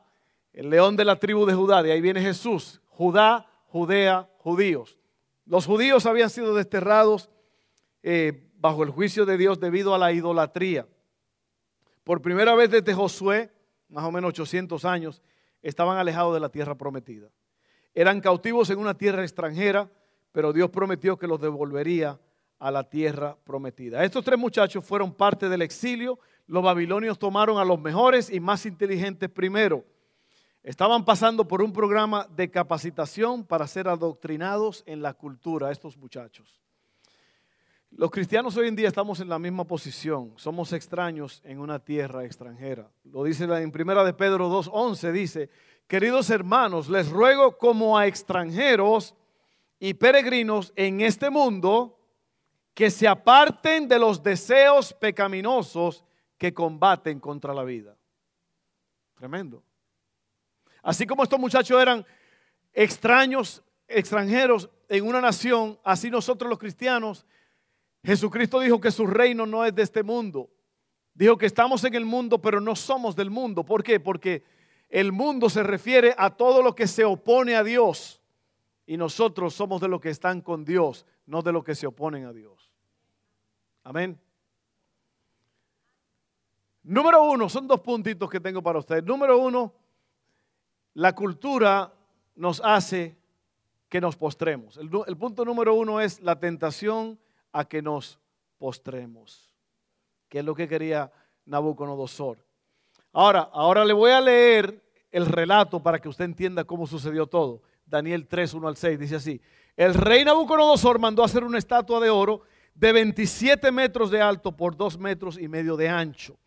el 0.51 0.69
león 0.69 0.97
de 0.97 1.05
la 1.05 1.15
tribu 1.17 1.45
de 1.45 1.53
Judá. 1.53 1.81
De 1.81 1.93
ahí 1.93 2.01
viene 2.01 2.21
Jesús. 2.21 2.81
Judá, 2.87 3.47
Judea, 3.67 4.29
judíos. 4.39 4.99
Los 5.45 5.65
judíos 5.65 6.05
habían 6.05 6.29
sido 6.29 6.53
desterrados 6.53 7.29
eh, 8.03 8.51
bajo 8.57 8.83
el 8.83 8.89
juicio 8.89 9.25
de 9.25 9.37
Dios 9.37 9.61
debido 9.61 9.95
a 9.95 9.97
la 9.97 10.11
idolatría. 10.11 10.85
Por 12.03 12.21
primera 12.21 12.53
vez 12.53 12.69
desde 12.69 12.93
Josué, 12.93 13.49
más 13.87 14.03
o 14.03 14.11
menos 14.11 14.29
800 14.29 14.83
años, 14.83 15.21
estaban 15.61 15.97
alejados 15.97 16.33
de 16.33 16.41
la 16.41 16.49
tierra 16.49 16.75
prometida. 16.75 17.29
Eran 17.95 18.19
cautivos 18.19 18.69
en 18.71 18.79
una 18.79 18.97
tierra 18.97 19.23
extranjera, 19.23 19.89
pero 20.33 20.51
Dios 20.51 20.69
prometió 20.69 21.17
que 21.17 21.27
los 21.27 21.39
devolvería 21.39 22.19
a 22.59 22.71
la 22.71 22.83
tierra 22.83 23.37
prometida. 23.43 24.03
Estos 24.03 24.23
tres 24.23 24.39
muchachos 24.39 24.83
fueron 24.83 25.13
parte 25.13 25.49
del 25.49 25.61
exilio, 25.61 26.19
los 26.47 26.63
babilonios 26.63 27.19
tomaron 27.19 27.57
a 27.57 27.65
los 27.65 27.79
mejores 27.79 28.29
y 28.29 28.39
más 28.39 28.65
inteligentes 28.65 29.29
primero. 29.29 29.83
Estaban 30.63 31.05
pasando 31.05 31.47
por 31.47 31.61
un 31.61 31.71
programa 31.71 32.27
de 32.35 32.49
capacitación 32.49 33.45
para 33.45 33.67
ser 33.67 33.87
adoctrinados 33.87 34.83
en 34.85 35.01
la 35.01 35.13
cultura, 35.13 35.71
estos 35.71 35.95
muchachos. 35.97 36.61
Los 37.91 38.11
cristianos 38.11 38.57
hoy 38.57 38.67
en 38.67 38.75
día 38.75 38.89
estamos 38.89 39.21
en 39.21 39.29
la 39.29 39.39
misma 39.39 39.63
posición, 39.63 40.33
somos 40.35 40.73
extraños 40.73 41.41
en 41.45 41.59
una 41.59 41.79
tierra 41.79 42.25
extranjera. 42.25 42.89
Lo 43.05 43.23
dice 43.23 43.45
en 43.45 43.71
primera 43.71 44.03
de 44.03 44.13
Pedro 44.13 44.49
2:11 44.49 45.11
dice, 45.13 45.49
"Queridos 45.87 46.29
hermanos, 46.29 46.89
les 46.89 47.09
ruego 47.09 47.57
como 47.57 47.97
a 47.97 48.05
extranjeros 48.05 49.15
y 49.79 49.93
peregrinos 49.93 50.73
en 50.75 50.99
este 50.99 51.29
mundo 51.29 51.96
que 52.77 52.91
se 52.91 53.07
aparten 53.07 53.87
de 53.87 53.97
los 53.97 54.21
deseos 54.21 54.93
pecaminosos 54.93 56.05
que 56.37 56.53
combaten 56.53 57.19
contra 57.19 57.51
la 57.51 57.63
vida. 57.63 57.97
Tremendo. 59.15 59.63
Así 60.83 61.07
como 61.07 61.23
estos 61.23 61.39
muchachos 61.39 61.81
eran 61.81 62.05
extraños, 62.71 63.63
extranjeros 63.87 64.69
en 64.89 65.07
una 65.07 65.19
nación, 65.19 65.79
así 65.83 66.11
nosotros 66.11 66.47
los 66.47 66.59
cristianos, 66.59 67.25
Jesucristo 68.03 68.59
dijo 68.59 68.79
que 68.79 68.91
su 68.91 69.07
reino 69.07 69.47
no 69.47 69.65
es 69.65 69.73
de 69.73 69.81
este 69.81 70.03
mundo. 70.03 70.47
Dijo 71.15 71.35
que 71.35 71.47
estamos 71.47 71.83
en 71.83 71.95
el 71.95 72.05
mundo, 72.05 72.39
pero 72.39 72.61
no 72.61 72.75
somos 72.75 73.15
del 73.15 73.31
mundo. 73.31 73.65
¿Por 73.65 73.83
qué? 73.83 73.99
Porque 73.99 74.43
el 74.89 75.11
mundo 75.11 75.49
se 75.49 75.63
refiere 75.63 76.13
a 76.15 76.29
todo 76.29 76.61
lo 76.61 76.75
que 76.75 76.85
se 76.85 77.03
opone 77.03 77.55
a 77.55 77.63
Dios. 77.63 78.21
Y 78.85 78.97
nosotros 78.97 79.55
somos 79.55 79.81
de 79.81 79.87
los 79.87 79.99
que 79.99 80.11
están 80.11 80.41
con 80.41 80.63
Dios, 80.63 81.07
no 81.25 81.41
de 81.41 81.51
los 81.51 81.63
que 81.63 81.73
se 81.73 81.87
oponen 81.87 82.25
a 82.25 82.33
Dios. 82.33 82.66
Amén. 83.87 84.19
Número 86.83 87.23
uno, 87.23 87.47
son 87.47 87.69
dos 87.69 87.79
puntitos 87.79 88.29
que 88.29 88.41
tengo 88.41 88.61
para 88.61 88.79
ustedes. 88.79 89.01
Número 89.01 89.37
uno, 89.37 89.73
la 90.95 91.15
cultura 91.15 91.93
nos 92.35 92.59
hace 92.65 93.15
que 93.87 94.01
nos 94.01 94.17
postremos. 94.17 94.75
El, 94.75 94.89
punto 95.15 95.45
número 95.45 95.73
uno 95.73 96.01
es 96.01 96.19
la 96.19 96.37
tentación 96.37 97.17
a 97.53 97.63
que 97.63 97.81
nos 97.81 98.19
postremos, 98.57 99.55
que 100.27 100.39
es 100.39 100.45
lo 100.45 100.53
que 100.53 100.67
quería 100.67 101.09
Nabucodonosor. 101.45 102.39
Ahora, 103.13 103.49
ahora 103.53 103.85
le 103.85 103.93
voy 103.93 104.11
a 104.11 104.19
leer 104.19 104.83
el 105.11 105.27
relato 105.27 105.81
para 105.81 105.99
que 105.99 106.09
usted 106.09 106.25
entienda 106.25 106.65
cómo 106.65 106.87
sucedió 106.87 107.25
todo. 107.25 107.61
Daniel 107.85 108.27
3, 108.27 108.53
1 108.53 108.67
al 108.67 108.75
6 108.75 108.99
dice 108.99 109.15
así. 109.15 109.41
El 109.77 109.93
rey 109.93 110.25
Nabucodonosor 110.25 110.99
mandó 110.99 111.23
hacer 111.23 111.45
una 111.45 111.57
estatua 111.57 112.01
de 112.01 112.09
oro 112.09 112.41
de 112.77 112.93
27 112.93 113.71
metros 113.71 114.11
de 114.11 114.21
alto 114.21 114.55
por 114.55 114.77
2 114.77 114.99
metros 114.99 115.37
y 115.39 115.47
medio 115.47 115.75
de 115.75 115.89
ancho 115.89 116.37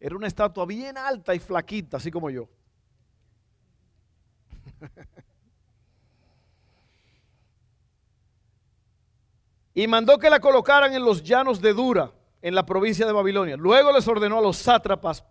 era 0.00 0.16
una 0.16 0.26
estatua 0.28 0.64
bien 0.64 0.96
alta 0.96 1.34
y 1.34 1.38
flaquita, 1.38 1.98
así 1.98 2.10
como 2.10 2.30
yo. 2.30 2.48
y 9.74 9.86
mandó 9.86 10.18
que 10.18 10.30
la 10.30 10.40
colocaran 10.40 10.94
en 10.94 11.04
los 11.04 11.22
llanos 11.22 11.60
de 11.60 11.74
Dura, 11.74 12.10
en 12.40 12.54
la 12.54 12.64
provincia 12.64 13.06
de 13.06 13.12
Babilonia. 13.12 13.58
Luego 13.58 13.92
les 13.92 14.08
ordenó 14.08 14.38
a 14.38 14.42
los 14.42 14.56
sátrapas, 14.56 15.22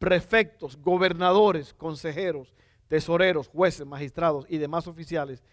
prefectos, 0.00 0.76
gobernadores, 0.78 1.72
consejeros, 1.74 2.52
tesoreros, 2.88 3.46
jueces, 3.46 3.86
magistrados 3.86 4.46
y 4.48 4.58
demás 4.58 4.88
oficiales 4.88 5.44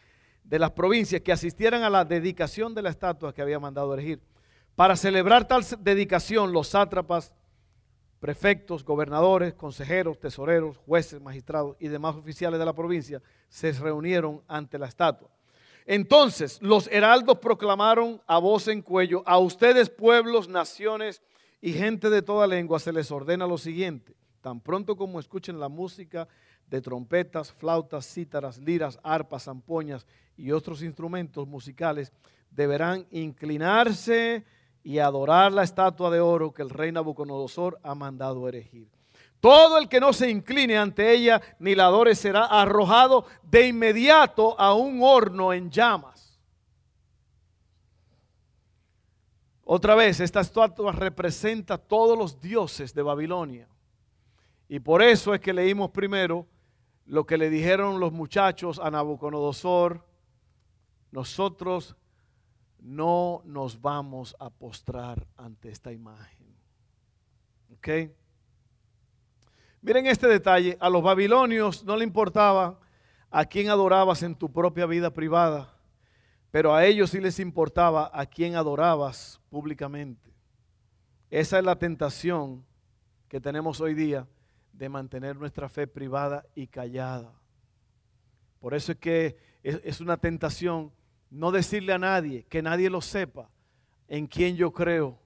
de 0.43 0.57
las 0.57 0.71
provincias 0.71 1.21
que 1.21 1.31
asistieran 1.31 1.83
a 1.83 1.89
la 1.91 2.03
dedicación 2.03 2.73
de 2.73 2.81
la 2.81 2.89
estatua 2.89 3.31
que 3.31 3.43
había 3.43 3.59
mandado 3.59 3.93
elegir. 3.93 4.19
Para 4.79 4.95
celebrar 4.95 5.45
tal 5.45 5.61
dedicación, 5.79 6.53
los 6.53 6.69
sátrapas 6.69 7.33
prefectos, 8.21 8.85
gobernadores, 8.85 9.53
consejeros, 9.53 10.21
tesoreros, 10.21 10.77
jueces, 10.77 11.19
magistrados 11.19 11.75
y 11.81 11.89
demás 11.89 12.15
oficiales 12.15 12.57
de 12.57 12.65
la 12.65 12.71
provincia 12.71 13.21
se 13.49 13.73
reunieron 13.73 14.41
ante 14.47 14.79
la 14.79 14.87
estatua. 14.87 15.27
Entonces 15.85 16.59
los 16.61 16.87
heraldos 16.93 17.39
proclamaron 17.39 18.21
a 18.25 18.37
voz 18.37 18.69
en 18.69 18.81
cuello, 18.81 19.21
a 19.25 19.37
ustedes 19.37 19.89
pueblos, 19.89 20.47
naciones 20.47 21.21
y 21.59 21.73
gente 21.73 22.09
de 22.09 22.21
toda 22.21 22.47
lengua 22.47 22.79
se 22.79 22.93
les 22.93 23.11
ordena 23.11 23.45
lo 23.45 23.57
siguiente, 23.57 24.15
tan 24.39 24.61
pronto 24.61 24.95
como 24.95 25.19
escuchen 25.19 25.59
la 25.59 25.67
música 25.67 26.25
de 26.67 26.79
trompetas, 26.79 27.51
flautas, 27.51 28.05
cítaras, 28.05 28.57
liras, 28.59 28.97
arpas, 29.03 29.43
zampoñas 29.43 30.07
y 30.37 30.53
otros 30.53 30.81
instrumentos 30.83 31.45
musicales, 31.49 32.13
deberán 32.49 33.05
inclinarse 33.11 34.45
y 34.83 34.99
adorar 34.99 35.51
la 35.51 35.63
estatua 35.63 36.09
de 36.09 36.19
oro 36.19 36.53
que 36.53 36.61
el 36.61 36.69
rey 36.69 36.91
Nabucodonosor 36.91 37.79
ha 37.83 37.95
mandado 37.95 38.47
erigir. 38.47 38.87
Todo 39.39 39.77
el 39.77 39.87
que 39.87 39.99
no 39.99 40.11
se 40.11 40.29
incline 40.29 40.77
ante 40.77 41.11
ella 41.11 41.41
ni 41.59 41.75
la 41.75 41.85
adore 41.85 42.15
será 42.15 42.45
arrojado 42.45 43.25
de 43.43 43.67
inmediato 43.67 44.59
a 44.59 44.73
un 44.73 45.01
horno 45.01 45.53
en 45.53 45.69
llamas. 45.71 46.39
Otra 49.63 49.95
vez, 49.95 50.19
esta 50.19 50.41
estatua 50.41 50.91
representa 50.91 51.77
todos 51.77 52.17
los 52.17 52.41
dioses 52.41 52.93
de 52.93 53.03
Babilonia. 53.03 53.67
Y 54.67 54.79
por 54.79 55.01
eso 55.01 55.33
es 55.33 55.39
que 55.39 55.53
leímos 55.53 55.91
primero 55.91 56.47
lo 57.05 57.25
que 57.25 57.37
le 57.37 57.49
dijeron 57.49 57.99
los 57.99 58.11
muchachos 58.11 58.79
a 58.79 58.91
Nabucodonosor, 58.91 60.03
nosotros 61.11 61.95
no 62.81 63.41
nos 63.45 63.81
vamos 63.81 64.35
a 64.39 64.49
postrar 64.49 65.27
ante 65.37 65.69
esta 65.69 65.91
imagen. 65.91 66.47
¿Ok? 67.73 68.11
Miren 69.81 70.07
este 70.07 70.27
detalle, 70.27 70.77
a 70.79 70.89
los 70.89 71.01
babilonios 71.01 71.83
no 71.83 71.95
le 71.95 72.03
importaba 72.03 72.79
a 73.31 73.45
quién 73.45 73.69
adorabas 73.69 74.23
en 74.23 74.35
tu 74.35 74.51
propia 74.51 74.85
vida 74.85 75.13
privada, 75.13 75.73
pero 76.51 76.73
a 76.73 76.85
ellos 76.85 77.11
sí 77.11 77.19
les 77.21 77.39
importaba 77.39 78.09
a 78.13 78.25
quién 78.25 78.55
adorabas 78.55 79.39
públicamente. 79.49 80.33
Esa 81.29 81.59
es 81.59 81.63
la 81.63 81.77
tentación 81.77 82.65
que 83.27 83.39
tenemos 83.39 83.79
hoy 83.79 83.93
día 83.93 84.27
de 84.73 84.89
mantener 84.89 85.35
nuestra 85.35 85.69
fe 85.69 85.87
privada 85.87 86.45
y 86.55 86.67
callada. 86.67 87.31
Por 88.59 88.73
eso 88.73 88.91
es 88.93 88.97
que 88.97 89.37
es, 89.63 90.01
una 90.01 90.17
tentación 90.17 90.91
no 91.29 91.51
decirle 91.51 91.93
a 91.93 91.99
nadie, 91.99 92.45
que 92.49 92.61
nadie 92.61 92.89
lo 92.89 93.01
sepa, 93.01 93.49
en 94.07 94.27
quién 94.27 94.55
yo 94.55 94.71
creo, 94.71 95.19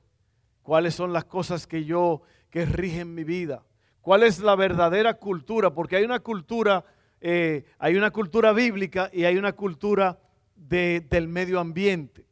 cuáles 0.62 0.96
son 0.96 1.14
las 1.14 1.26
cosas 1.26 1.68
que 1.68 1.86
yo, 1.86 2.22
que 2.50 2.66
rigen 2.66 3.14
mi 3.14 3.24
vida, 3.24 3.64
cuál 4.02 4.24
es 4.24 4.40
la 4.40 4.56
verdadera 4.56 5.16
cultura, 5.16 5.74
porque 5.74 5.96
hay 5.96 6.04
una 6.04 6.20
cultura, 6.20 6.86
eh, 7.22 7.66
hay 7.80 7.96
una 7.96 8.12
cultura 8.12 8.52
bíblica 8.52 9.10
y 9.14 9.24
hay 9.24 9.38
una 9.38 9.54
cultura 9.54 10.20
del 10.56 11.28
medio 11.28 11.60
ambiente. 11.60 12.26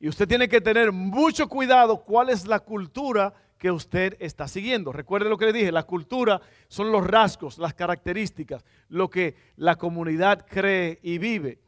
Y 0.00 0.08
usted 0.08 0.28
tiene 0.28 0.48
que 0.48 0.60
tener 0.60 0.92
mucho 0.92 1.48
cuidado 1.48 2.04
cuál 2.04 2.30
es 2.30 2.46
la 2.46 2.60
cultura 2.60 3.34
que 3.58 3.70
usted 3.70 4.16
está 4.20 4.46
siguiendo. 4.46 4.92
Recuerde 4.92 5.28
lo 5.28 5.36
que 5.36 5.46
le 5.46 5.52
dije, 5.52 5.72
la 5.72 5.82
cultura 5.82 6.40
son 6.68 6.92
los 6.92 7.04
rasgos, 7.04 7.58
las 7.58 7.74
características, 7.74 8.64
lo 8.88 9.10
que 9.10 9.34
la 9.56 9.76
comunidad 9.76 10.46
cree 10.48 11.00
y 11.02 11.18
vive. 11.18 11.58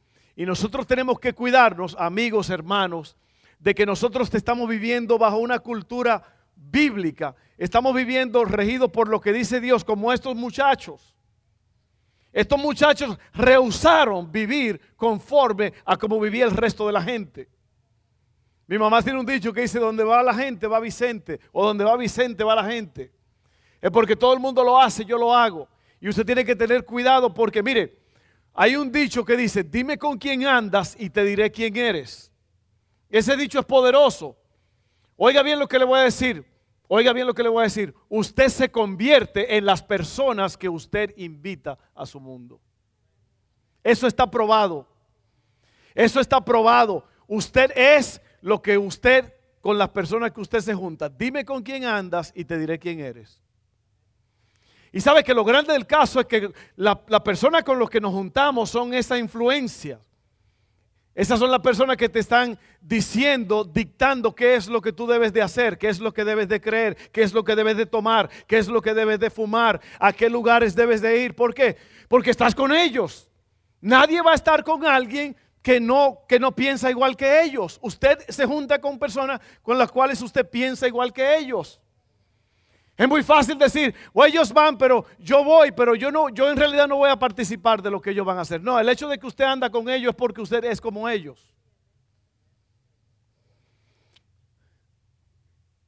Y 0.41 0.47
nosotros 0.47 0.87
tenemos 0.87 1.21
que 1.21 1.35
cuidarnos, 1.35 1.95
amigos, 1.99 2.49
hermanos, 2.49 3.15
de 3.59 3.75
que 3.75 3.85
nosotros 3.85 4.33
estamos 4.33 4.67
viviendo 4.71 5.19
bajo 5.19 5.37
una 5.37 5.59
cultura 5.59 6.23
bíblica. 6.57 7.37
Estamos 7.59 7.95
viviendo 7.95 8.43
regido 8.47 8.91
por 8.91 9.11
lo 9.11 9.21
que 9.21 9.35
dice 9.35 9.61
Dios, 9.61 9.85
como 9.85 10.11
estos 10.15 10.35
muchachos. 10.35 11.15
Estos 12.33 12.59
muchachos 12.59 13.19
rehusaron 13.35 14.33
vivir 14.33 14.81
conforme 14.97 15.75
a 15.85 15.99
como 15.99 16.19
vivía 16.19 16.47
el 16.47 16.53
resto 16.53 16.87
de 16.87 16.93
la 16.95 17.03
gente. 17.03 17.51
Mi 18.67 18.79
mamá 18.79 19.03
tiene 19.03 19.21
un 19.21 19.27
dicho 19.27 19.53
que 19.53 19.61
dice, 19.61 19.79
donde 19.79 20.05
va 20.05 20.23
la 20.23 20.33
gente 20.33 20.67
va 20.67 20.81
Vicente, 20.81 21.39
o 21.53 21.67
donde 21.67 21.85
va 21.85 21.99
Vicente 21.99 22.45
va 22.45 22.55
la 22.55 22.65
gente. 22.65 23.13
Es 23.79 23.91
porque 23.91 24.17
todo 24.17 24.33
el 24.33 24.41
mundo 24.41 24.65
lo 24.65 24.81
hace, 24.81 25.05
yo 25.05 25.19
lo 25.19 25.37
hago. 25.37 25.69
Y 26.01 26.09
usted 26.09 26.25
tiene 26.25 26.47
que 26.47 26.57
tener 26.57 26.87
cuidado 26.87 27.35
porque, 27.35 27.63
mire, 27.63 28.00
hay 28.55 28.77
un 28.77 28.91
dicho 28.91 29.25
que 29.25 29.37
dice, 29.37 29.63
dime 29.63 29.99
con 29.99 30.19
quién 30.19 30.47
andas 30.47 30.97
y 30.99 31.11
te 31.11 31.25
diré 31.25 31.51
quién 31.51 31.77
eres. 31.77 32.31
Ese 33.09 33.37
dicho 33.37 33.59
es 33.59 33.65
poderoso. 33.65 34.37
Oiga 35.17 35.43
bien 35.43 35.59
lo 35.59 35.69
que 35.69 35.79
le 35.79 35.85
voy 35.85 36.01
a 36.01 36.05
decir. 36.05 36.45
Oiga 36.89 37.13
bien 37.13 37.27
lo 37.27 37.35
que 37.35 37.43
le 37.43 37.49
voy 37.49 37.61
a 37.61 37.65
decir. 37.65 37.95
Usted 38.09 38.49
se 38.49 38.71
convierte 38.71 39.57
en 39.57 39.65
las 39.65 39.83
personas 39.83 40.57
que 40.57 40.69
usted 40.69 41.13
invita 41.17 41.79
a 41.95 42.05
su 42.07 42.19
mundo. 42.21 42.61
Eso 43.83 44.07
está 44.07 44.31
probado. 44.31 44.89
Eso 45.95 46.21
está 46.21 46.45
probado. 46.45 47.05
Usted 47.27 47.71
es 47.77 48.21
lo 48.41 48.61
que 48.61 48.77
usted, 48.77 49.33
con 49.61 49.79
las 49.79 49.91
personas 49.91 50.33
que 50.33 50.41
usted 50.41 50.61
se 50.61 50.75
junta, 50.75 51.09
dime 51.09 51.45
con 51.45 51.63
quién 51.63 51.85
andas 51.85 52.33
y 52.35 52.45
te 52.45 52.59
diré 52.59 52.79
quién 52.79 53.01
eres. 53.01 53.41
Y 54.93 55.01
sabe 55.01 55.23
que 55.23 55.35
lo 55.35 55.45
grande 55.45 55.73
del 55.73 55.87
caso 55.87 56.21
es 56.21 56.27
que 56.27 56.53
la, 56.77 57.01
la 57.09 57.23
persona 57.23 57.63
con 57.63 57.79
los 57.79 57.89
que 57.89 58.01
nos 58.01 58.13
juntamos 58.13 58.71
son 58.71 58.93
esa 58.93 59.19
influencia. 59.19 60.01
Esas 61.15 61.39
son 61.39 61.51
las 61.51 61.61
personas 61.61 61.97
que 61.97 62.09
te 62.09 62.21
están 62.21 62.59
diciendo, 62.81 63.65
dictando 63.65 64.35
qué 64.35 64.55
es 64.55 64.69
lo 64.69 64.81
que 64.81 64.93
tú 64.93 65.07
debes 65.07 65.33
de 65.33 65.43
hacer, 65.43 65.77
qué 65.77 65.89
es 65.89 65.99
lo 66.01 66.13
que 66.13 66.25
debes 66.25 66.49
de 66.49 66.61
creer, 66.61 66.97
qué 67.13 67.23
es 67.23 67.35
lo 67.35 67.45
que 67.45 67.57
debes 67.57 67.77
de 67.77 67.87
tomar, 67.87 68.31
qué 68.47 68.59
es 68.59 68.69
lo 68.69 68.81
que 68.81 68.95
debes 68.95 69.19
de 69.19 69.29
fumar, 69.29 69.81
a 69.99 70.13
qué 70.13 70.31
lugares 70.31 70.75
debes 70.75 71.03
de 71.03 71.23
ir. 71.23 71.35
¿Por 71.35 71.53
qué? 71.53 71.77
Porque 72.09 72.31
estás 72.31 72.55
con 72.55 72.73
ellos. 72.73 73.29
Nadie 73.81 74.23
va 74.23 74.33
a 74.33 74.37
estar 74.37 74.63
con 74.63 74.87
alguien 74.87 75.37
que 75.63 75.81
no, 75.81 76.23
que 76.29 76.39
no 76.39 76.55
piensa 76.55 76.91
igual 76.91 77.17
que 77.17 77.43
ellos. 77.43 77.79
Usted 77.83 78.19
se 78.29 78.47
junta 78.47 78.81
con 78.81 78.99
personas 78.99 79.41
con 79.63 79.79
las 79.79 79.91
cuales 79.91 80.23
usted 80.23 80.49
piensa 80.49 80.87
igual 80.87 81.13
que 81.13 81.37
ellos. 81.37 81.81
Es 83.01 83.09
muy 83.09 83.23
fácil 83.23 83.57
decir, 83.57 83.95
o 84.13 84.23
ellos 84.27 84.53
van, 84.53 84.77
pero 84.77 85.07
yo 85.19 85.43
voy, 85.43 85.73
pero 85.73 85.95
yo 85.95 86.13
no, 86.13 86.29
yo 86.29 86.51
en 86.51 86.57
realidad 86.59 86.87
no 86.87 86.99
voy 86.99 87.09
a 87.09 87.19
participar 87.19 87.81
de 87.81 87.91
lo 87.91 87.99
que 87.99 88.11
ellos 88.11 88.27
van 88.27 88.37
a 88.37 88.43
hacer. 88.43 88.63
No, 88.63 88.79
el 88.79 88.87
hecho 88.91 89.09
de 89.09 89.19
que 89.19 89.27
usted 89.27 89.45
anda 89.45 89.71
con 89.71 89.89
ellos 89.89 90.11
es 90.11 90.17
porque 90.17 90.43
usted 90.43 90.63
es 90.65 90.83
como 90.83 91.09
ellos. 91.09 91.57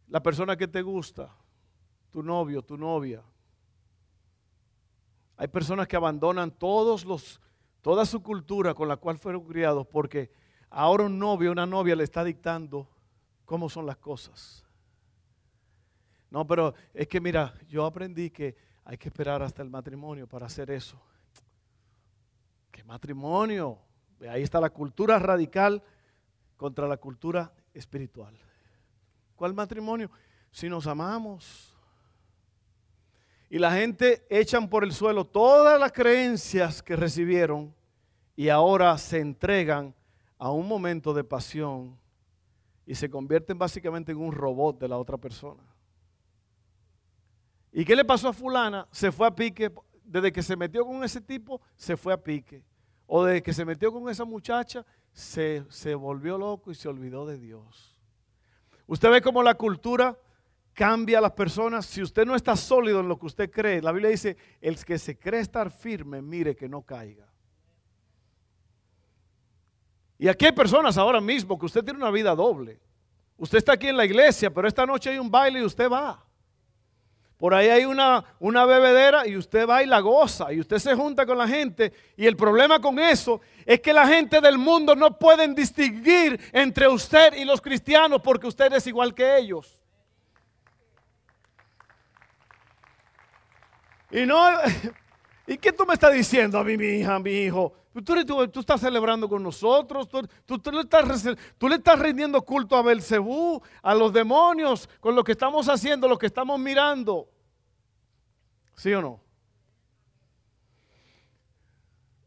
La 0.09 0.23
persona 0.23 0.57
que 0.57 0.67
te 0.67 0.81
gusta, 0.81 1.29
tu 2.11 2.23
novio, 2.23 2.63
tu 2.63 2.79
novia. 2.79 3.23
Hay 5.37 5.49
personas 5.49 5.87
que 5.87 5.97
abandonan 5.97 6.51
todos 6.51 7.05
los 7.05 7.43
toda 7.83 8.07
su 8.07 8.23
cultura 8.23 8.73
con 8.73 8.89
la 8.89 8.97
cual 8.97 9.19
fueron 9.19 9.45
criados, 9.45 9.87
porque 9.87 10.33
ahora 10.71 11.05
un 11.05 11.19
novio, 11.19 11.53
una 11.53 11.67
novia 11.67 11.95
le 11.95 12.05
está 12.05 12.25
dictando 12.25 12.89
cómo 13.45 13.69
son 13.69 13.85
las 13.85 13.99
cosas. 13.99 14.65
No, 16.33 16.47
pero 16.47 16.73
es 16.95 17.07
que 17.09 17.21
mira, 17.21 17.53
yo 17.69 17.85
aprendí 17.85 18.31
que 18.31 18.57
hay 18.87 18.97
que 18.97 19.11
esperar 19.11 19.43
hasta 19.43 19.61
el 19.61 19.69
matrimonio 19.69 20.27
para 20.27 20.47
hacer 20.47 20.71
eso. 20.71 20.99
¿Qué 22.71 22.83
matrimonio? 22.85 23.79
Ahí 24.27 24.43
está 24.43 24.59
la 24.59 24.71
cultura 24.71 25.19
radical 25.19 25.83
contra 26.57 26.89
la 26.89 26.97
cultura 26.97 27.53
espiritual. 27.75 28.35
¿Cuál 29.37 29.53
matrimonio? 29.53 30.11
Si 30.51 30.71
nos 30.71 30.87
amamos. 30.87 31.77
Y 33.51 33.59
la 33.59 33.71
gente 33.71 34.27
echan 34.31 34.71
por 34.71 34.85
el 34.85 34.95
suelo 34.95 35.27
todas 35.27 35.79
las 35.79 35.93
creencias 35.93 36.83
que 36.83 36.97
recibieron 36.97 37.75
y 38.37 38.49
ahora 38.49 38.97
se 38.97 39.21
entregan 39.21 39.95
a 40.39 40.51
un 40.51 40.67
momento 40.67 41.13
de 41.13 41.25
pasión 41.25 42.01
y 42.87 42.95
se 42.95 43.11
convierten 43.11 43.59
básicamente 43.59 44.13
en 44.13 44.19
un 44.19 44.33
robot 44.33 44.81
de 44.81 44.89
la 44.89 44.97
otra 44.97 45.19
persona. 45.19 45.72
¿Y 47.73 47.85
qué 47.85 47.97
le 47.97 48.05
pasó 48.05 48.29
a 48.29 48.33
fulana? 48.33 48.87
Se 48.91 49.11
fue 49.11 49.27
a 49.27 49.35
pique, 49.35 49.73
desde 50.05 50.31
que 50.31 50.43
se 50.43 50.57
metió 50.57 50.85
con 50.85 51.03
ese 51.03 51.21
tipo, 51.21 51.61
se 51.75 51.97
fue 51.97 52.13
a 52.13 52.23
pique. 52.23 52.63
O 53.07 53.25
desde 53.25 53.43
que 53.43 53.53
se 53.53 53.65
metió 53.65 53.91
con 53.91 54.09
esa 54.11 54.25
muchacha, 54.25 54.85
se, 55.13 55.65
se 55.71 55.95
volvió 55.95 56.37
loco 56.37 56.71
y 56.71 56.75
se 56.75 56.89
olvidó 56.89 57.27
de 57.27 57.39
Dios. 57.39 57.99
Usted 58.87 59.11
ve 59.11 59.23
cómo 59.23 59.43
la 59.43 59.55
cultura 59.55 60.19
cambia 60.75 61.19
a 61.19 61.23
las 61.23 61.33
personas. 61.33 61.87
Si 61.87 62.03
usted 62.03 62.27
no 62.27 62.35
está 62.35 62.57
sólido 62.57 63.01
en 63.01 63.09
lo 63.09 63.19
que 63.19 63.27
usted 63.27 63.51
cree, 63.51 63.81
la 63.81 63.93
Biblia 63.93 64.11
dice, 64.11 64.37
el 64.61 64.83
que 64.85 64.99
se 64.99 65.19
cree 65.19 65.41
estar 65.41 65.71
firme, 65.71 66.21
mire 66.21 66.55
que 66.55 66.69
no 66.69 66.83
caiga. 66.83 67.27
Y 70.19 70.29
aquí 70.29 70.47
hay 70.47 70.53
personas 70.53 70.97
ahora 70.99 71.21
mismo 71.21 71.59
que 71.59 71.67
usted 71.67 71.83
tiene 71.83 71.99
una 71.99 72.11
vida 72.11 72.35
doble. 72.35 72.81
Usted 73.39 73.59
está 73.59 73.73
aquí 73.73 73.89
en 73.89 73.97
la 73.97 74.05
iglesia, 74.05 74.53
pero 74.53 74.69
esta 74.69 74.87
noche 74.87 75.11
hay 75.11 75.19
un 75.19 75.31
baile 75.31 75.61
y 75.61 75.65
usted 75.65 75.91
va. 75.91 76.25
Por 77.43 77.55
ahí 77.55 77.71
hay 77.71 77.85
una, 77.85 78.25
una 78.39 78.65
bebedera 78.67 79.27
y 79.27 79.37
usted 79.37 79.69
va 79.69 79.83
y 79.83 79.87
la 79.87 79.99
goza 79.99 80.53
y 80.53 80.61
usted 80.61 80.79
se 80.79 80.95
junta 80.95 81.27
con 81.27 81.37
la 81.37 81.49
gente. 81.49 81.93
Y 82.17 82.25
el 82.29 82.37
problema 82.37 82.79
con 82.79 83.01
eso 83.01 83.41
es 83.67 83.81
que 83.81 83.93
la 83.93 84.07
gente 84.07 84.41
del 84.41 84.59
mundo 84.59 84.95
no 84.95 85.19
pueden 85.19 85.53
distinguir 85.53 86.39
entre 86.53 86.87
usted 86.87 87.35
y 87.35 87.45
los 87.45 87.61
cristianos 87.61 88.23
porque 88.23 88.47
usted 88.47 88.73
es 88.75 88.87
igual 88.87 89.13
que 89.13 89.39
ellos. 89.39 89.77
Y 94.13 94.25
no, 94.25 94.49
¿y 95.49 95.59
qué 95.59 95.73
tú 95.73 95.85
me 95.85 95.95
estás 95.95 96.15
diciendo 96.15 96.61
a 96.61 96.63
mí, 96.63 96.77
mi 96.77 97.01
hija, 97.01 97.19
mi 97.19 97.33
hijo? 97.33 97.75
Tú, 97.93 98.61
estás 98.61 98.81
celebrando 98.81 99.29
con 99.29 99.43
nosotros, 99.43 100.09
tú, 100.09 100.23
le 100.73 100.81
estás, 100.81 101.37
tú, 101.59 101.69
le 101.69 101.77
estás, 101.77 101.99
rindiendo 101.99 102.41
culto 102.43 102.77
a 102.77 102.83
Belcebú, 102.83 103.63
a 103.83 103.95
los 103.95 104.13
demonios, 104.13 104.89
con 104.99 105.15
lo 105.15 105.23
que 105.23 105.33
estamos 105.33 105.69
haciendo, 105.69 106.09
lo 106.09 106.19
que 106.19 106.27
estamos 106.27 106.59
mirando. 106.59 107.29
¿Sí 108.77 108.93
o 108.95 109.03
no? 109.03 109.21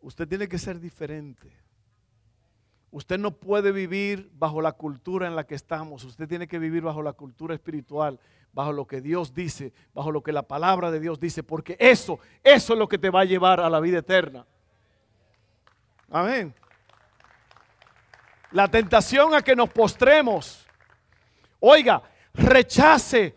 Usted 0.01 0.27
tiene 0.27 0.47
que 0.47 0.59
ser 0.59 0.79
diferente. 0.79 1.51
Usted 2.91 3.17
no 3.17 3.31
puede 3.31 3.71
vivir 3.71 4.29
bajo 4.35 4.61
la 4.61 4.73
cultura 4.73 5.27
en 5.27 5.35
la 5.35 5.45
que 5.45 5.55
estamos. 5.55 6.03
Usted 6.03 6.27
tiene 6.27 6.47
que 6.47 6.59
vivir 6.59 6.83
bajo 6.83 7.01
la 7.01 7.13
cultura 7.13 7.55
espiritual 7.55 8.19
bajo 8.55 8.71
lo 8.71 8.87
que 8.87 9.01
Dios 9.01 9.33
dice, 9.33 9.73
bajo 9.93 10.11
lo 10.11 10.23
que 10.23 10.31
la 10.31 10.43
palabra 10.43 10.89
de 10.89 11.01
Dios 11.01 11.19
dice, 11.19 11.43
porque 11.43 11.75
eso, 11.77 12.19
eso 12.41 12.73
es 12.73 12.79
lo 12.79 12.87
que 12.87 12.97
te 12.97 13.09
va 13.09 13.21
a 13.21 13.25
llevar 13.25 13.59
a 13.59 13.69
la 13.69 13.81
vida 13.81 13.99
eterna. 13.99 14.47
Amén. 16.09 16.53
La 18.51 18.67
tentación 18.67 19.33
a 19.33 19.41
que 19.41 19.55
nos 19.55 19.69
postremos. 19.69 20.65
Oiga, 21.59 22.01
rechace 22.33 23.35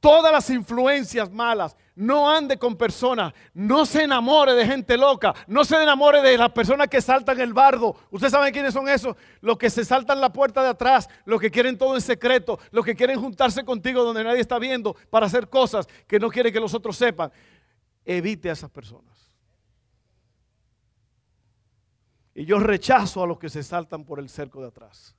todas 0.00 0.32
las 0.32 0.50
influencias 0.50 1.30
malas. 1.30 1.76
no 1.96 2.30
ande 2.30 2.56
con 2.56 2.76
personas, 2.76 3.34
no 3.52 3.84
se 3.84 4.04
enamore 4.04 4.54
de 4.54 4.64
gente 4.64 4.96
loca, 4.96 5.34
no 5.46 5.66
se 5.66 5.82
enamore 5.82 6.22
de 6.22 6.38
las 6.38 6.50
personas 6.50 6.88
que 6.88 7.02
saltan 7.02 7.38
el 7.40 7.52
bardo. 7.52 7.94
¿Ustedes 8.10 8.32
saben 8.32 8.54
quiénes 8.54 8.72
son 8.72 8.88
esos? 8.88 9.16
Los 9.42 9.58
que 9.58 9.68
se 9.68 9.84
saltan 9.84 10.18
la 10.18 10.32
puerta 10.32 10.62
de 10.62 10.70
atrás, 10.70 11.10
los 11.26 11.38
que 11.38 11.50
quieren 11.50 11.76
todo 11.76 11.94
en 11.94 12.00
secreto, 12.00 12.58
los 12.70 12.86
que 12.86 12.96
quieren 12.96 13.20
juntarse 13.20 13.64
contigo 13.64 14.02
donde 14.02 14.24
nadie 14.24 14.40
está 14.40 14.58
viendo 14.58 14.96
para 15.10 15.26
hacer 15.26 15.50
cosas 15.50 15.86
que 16.06 16.18
no 16.18 16.30
quiere 16.30 16.50
que 16.50 16.60
los 16.60 16.72
otros 16.72 16.96
sepan. 16.96 17.30
Evite 18.02 18.48
a 18.48 18.54
esas 18.54 18.70
personas. 18.70 19.19
Y 22.34 22.44
yo 22.44 22.58
rechazo 22.58 23.22
a 23.22 23.26
los 23.26 23.38
que 23.38 23.48
se 23.48 23.62
saltan 23.62 24.04
por 24.04 24.18
el 24.18 24.28
cerco 24.28 24.60
de 24.60 24.68
atrás. 24.68 25.16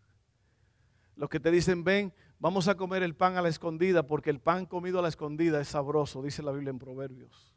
Los 1.16 1.30
que 1.30 1.40
te 1.40 1.52
dicen, 1.52 1.84
ven, 1.84 2.14
vamos 2.40 2.68
a 2.68 2.76
comer 2.76 3.04
el 3.04 3.16
pan 3.16 3.38
a 3.38 3.42
la 3.42 3.50
escondida, 3.50 4.08
porque 4.08 4.30
el 4.30 4.40
pan 4.40 4.66
comido 4.66 5.00
a 5.00 5.02
la 5.02 5.10
escondida 5.10 5.60
es 5.60 5.68
sabroso, 5.68 6.22
dice 6.22 6.42
la 6.42 6.52
Biblia 6.52 6.72
en 6.72 6.80
Proverbios. 6.80 7.54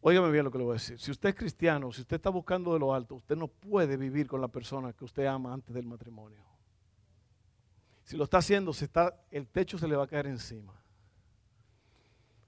Óigame 0.00 0.30
bien 0.30 0.44
lo 0.44 0.50
que 0.50 0.58
le 0.58 0.64
voy 0.64 0.72
a 0.72 0.74
decir. 0.74 0.98
Si 1.00 1.10
usted 1.10 1.30
es 1.30 1.34
cristiano, 1.34 1.92
si 1.92 2.02
usted 2.02 2.16
está 2.16 2.30
buscando 2.30 2.72
de 2.72 2.78
lo 2.78 2.94
alto, 2.94 3.16
usted 3.16 3.36
no 3.36 3.48
puede 3.48 3.96
vivir 3.96 4.28
con 4.28 4.40
la 4.40 4.48
persona 4.48 4.92
que 4.92 5.04
usted 5.04 5.26
ama 5.26 5.52
antes 5.52 5.74
del 5.74 5.86
matrimonio. 5.86 6.42
Si 8.04 8.16
lo 8.16 8.24
está 8.24 8.38
haciendo, 8.38 8.72
el 9.30 9.48
techo 9.48 9.76
se 9.76 9.86
le 9.86 9.96
va 9.96 10.04
a 10.04 10.06
caer 10.06 10.28
encima. 10.28 10.72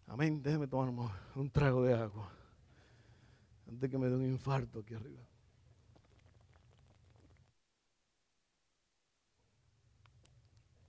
Amén. 0.07 0.43
Déjeme 0.43 0.67
tomar 0.67 1.13
un 1.35 1.51
trago 1.51 1.83
de 1.83 1.93
agua. 1.93 2.33
Antes 3.71 3.89
que 3.89 3.99
me 3.99 4.09
dé 4.09 4.17
un 4.17 4.25
infarto 4.25 4.81
aquí 4.81 4.95
arriba. 4.95 5.23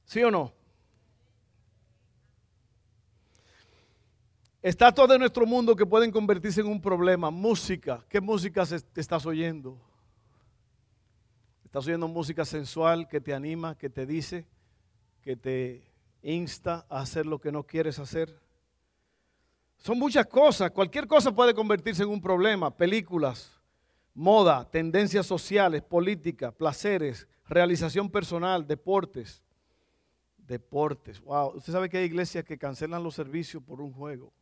¿Sí 0.05 0.21
o 0.23 0.31
no? 0.31 0.51
Está 4.61 4.91
todo 4.91 5.17
nuestro 5.17 5.45
mundo 5.45 5.75
que 5.75 5.85
pueden 5.85 6.11
convertirse 6.11 6.61
en 6.61 6.67
un 6.67 6.81
problema. 6.81 7.31
Música. 7.31 8.03
¿Qué 8.09 8.19
música 8.19 8.63
estás 8.95 9.25
oyendo? 9.25 9.79
¿Estás 11.63 11.87
oyendo 11.87 12.07
música 12.07 12.43
sensual 12.45 13.07
que 13.07 13.21
te 13.21 13.33
anima, 13.33 13.77
que 13.77 13.89
te 13.89 14.05
dice, 14.05 14.45
que 15.21 15.35
te 15.35 15.83
insta 16.23 16.85
a 16.89 16.99
hacer 16.99 17.25
lo 17.25 17.39
que 17.39 17.51
no 17.51 17.63
quieres 17.63 17.97
hacer? 17.99 18.37
Son 19.81 19.99
muchas 19.99 20.25
cosas. 20.27 20.71
Cualquier 20.71 21.05
cosa 21.05 21.31
puede 21.31 21.53
convertirse 21.53 22.03
en 22.03 22.09
un 22.09 22.21
problema. 22.21 22.75
Películas, 22.75 23.59
moda, 24.13 24.63
tendencias 24.69 25.25
sociales, 25.25 25.81
política, 25.81 26.53
placeres, 26.53 27.27
realización 27.45 28.09
personal, 28.09 28.65
deportes 28.65 29.43
deportes. 30.51 31.21
Wow, 31.21 31.55
usted 31.55 31.71
sabe 31.71 31.89
que 31.89 31.97
hay 31.97 32.05
iglesias 32.05 32.43
que 32.43 32.57
cancelan 32.57 33.03
los 33.03 33.15
servicios 33.15 33.63
por 33.63 33.81
un 33.81 33.93
juego. 33.93 34.33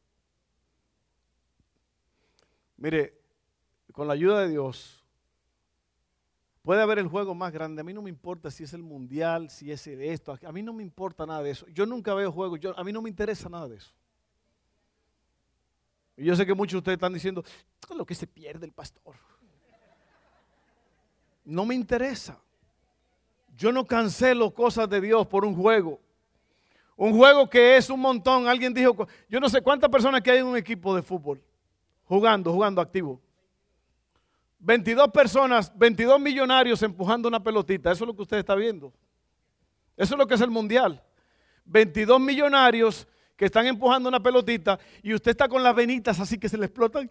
Mire, 2.78 3.13
con 3.91 4.08
la 4.08 4.13
ayuda 4.13 4.41
de 4.41 4.49
Dios, 4.49 5.06
puede 6.63 6.82
haber 6.82 6.97
el 6.97 7.08
juego 7.08 7.36
más 7.36 7.54
grande. 7.54 7.82
A 7.82 7.84
mí 7.84 7.93
no 7.93 8.02
me 8.02 8.10
importa 8.10 8.49
si 8.49 8.63
es 8.63 8.73
el 8.73 8.82
mundial, 8.82 9.49
si 9.52 9.71
es 9.71 9.86
esto. 9.86 10.38
A 10.43 10.52
mí 10.52 10.63
no 10.63 10.73
me 10.73 10.82
importa 10.82 11.25
nada 11.28 11.43
de 11.43 11.52
eso. 11.52 11.67
Yo 11.67 11.86
nunca 11.86 12.13
veo 12.15 12.32
juegos. 12.32 12.60
Yo, 12.60 12.78
a 12.78 12.84
mí 12.84 12.91
no 12.91 13.02
me 13.02 13.10
interesa 13.10 13.47
nada 13.47 13.67
de 13.67 13.78
eso. 13.78 13.93
Y 16.19 16.25
yo 16.25 16.36
sé 16.36 16.45
que 16.45 16.53
muchos 16.53 16.73
de 16.73 16.77
ustedes 16.79 16.97
están 16.97 17.13
diciendo, 17.13 17.43
es 17.89 17.95
lo 17.95 18.05
que 18.05 18.13
se 18.13 18.27
pierde 18.27 18.65
el 18.65 18.73
pastor. 18.73 19.15
No 21.45 21.65
me 21.65 21.73
interesa. 21.73 22.38
Yo 23.55 23.71
no 23.71 23.86
cancelo 23.86 24.53
cosas 24.53 24.89
de 24.89 24.99
Dios 24.99 25.25
por 25.27 25.45
un 25.45 25.55
juego. 25.55 25.97
Un 26.97 27.13
juego 27.13 27.49
que 27.49 27.77
es 27.77 27.89
un 27.89 28.01
montón. 28.01 28.49
Alguien 28.49 28.73
dijo, 28.73 29.08
yo 29.29 29.39
no 29.39 29.47
sé 29.47 29.62
cuántas 29.62 29.89
personas 29.89 30.21
que 30.21 30.32
hay 30.32 30.39
en 30.39 30.47
un 30.47 30.58
equipo 30.58 30.93
de 30.93 31.01
fútbol 31.01 31.41
jugando, 32.03 32.51
jugando 32.51 32.82
activo. 32.82 33.21
22 34.60 35.08
personas, 35.12 35.71
22 35.73 36.19
millonarios 36.19 36.84
empujando 36.84 37.29
una 37.29 37.41
pelotita. 37.41 37.93
Eso 37.93 38.03
es 38.03 38.08
lo 38.08 38.13
que 38.13 38.23
usted 38.23 38.38
está 38.39 38.55
viendo. 38.55 38.91
Eso 39.95 40.15
es 40.15 40.17
lo 40.17 40.27
que 40.27 40.34
es 40.34 40.41
el 40.41 40.49
mundial. 40.49 41.01
22 41.63 42.19
millonarios 42.19 43.08
que 43.39 43.45
están 43.45 43.65
empujando 43.65 44.10
una 44.10 44.19
pelotita 44.19 44.78
y 45.02 45.13
usted 45.13 45.32
está 45.32 45.47
con 45.47 45.63
las 45.63 45.73
venitas 45.73 46.19
así 46.19 46.38
que 46.38 46.49
se 46.49 46.58
le 46.58 46.65
explotan. 46.65 47.10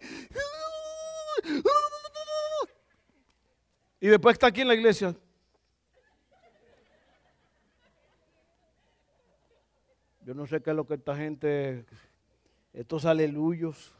Y 3.99 4.07
después 4.07 4.33
está 4.33 4.45
aquí 4.45 4.61
en 4.61 4.67
la 4.67 4.75
iglesia. 4.75 5.15
Yo 10.21 10.35
no 10.35 10.45
sé 10.45 10.61
qué 10.61 10.69
es 10.69 10.75
lo 10.75 10.85
que 10.85 10.93
esta 10.93 11.15
gente, 11.15 11.87
estos 12.73 13.05
aleluyos. 13.05 13.91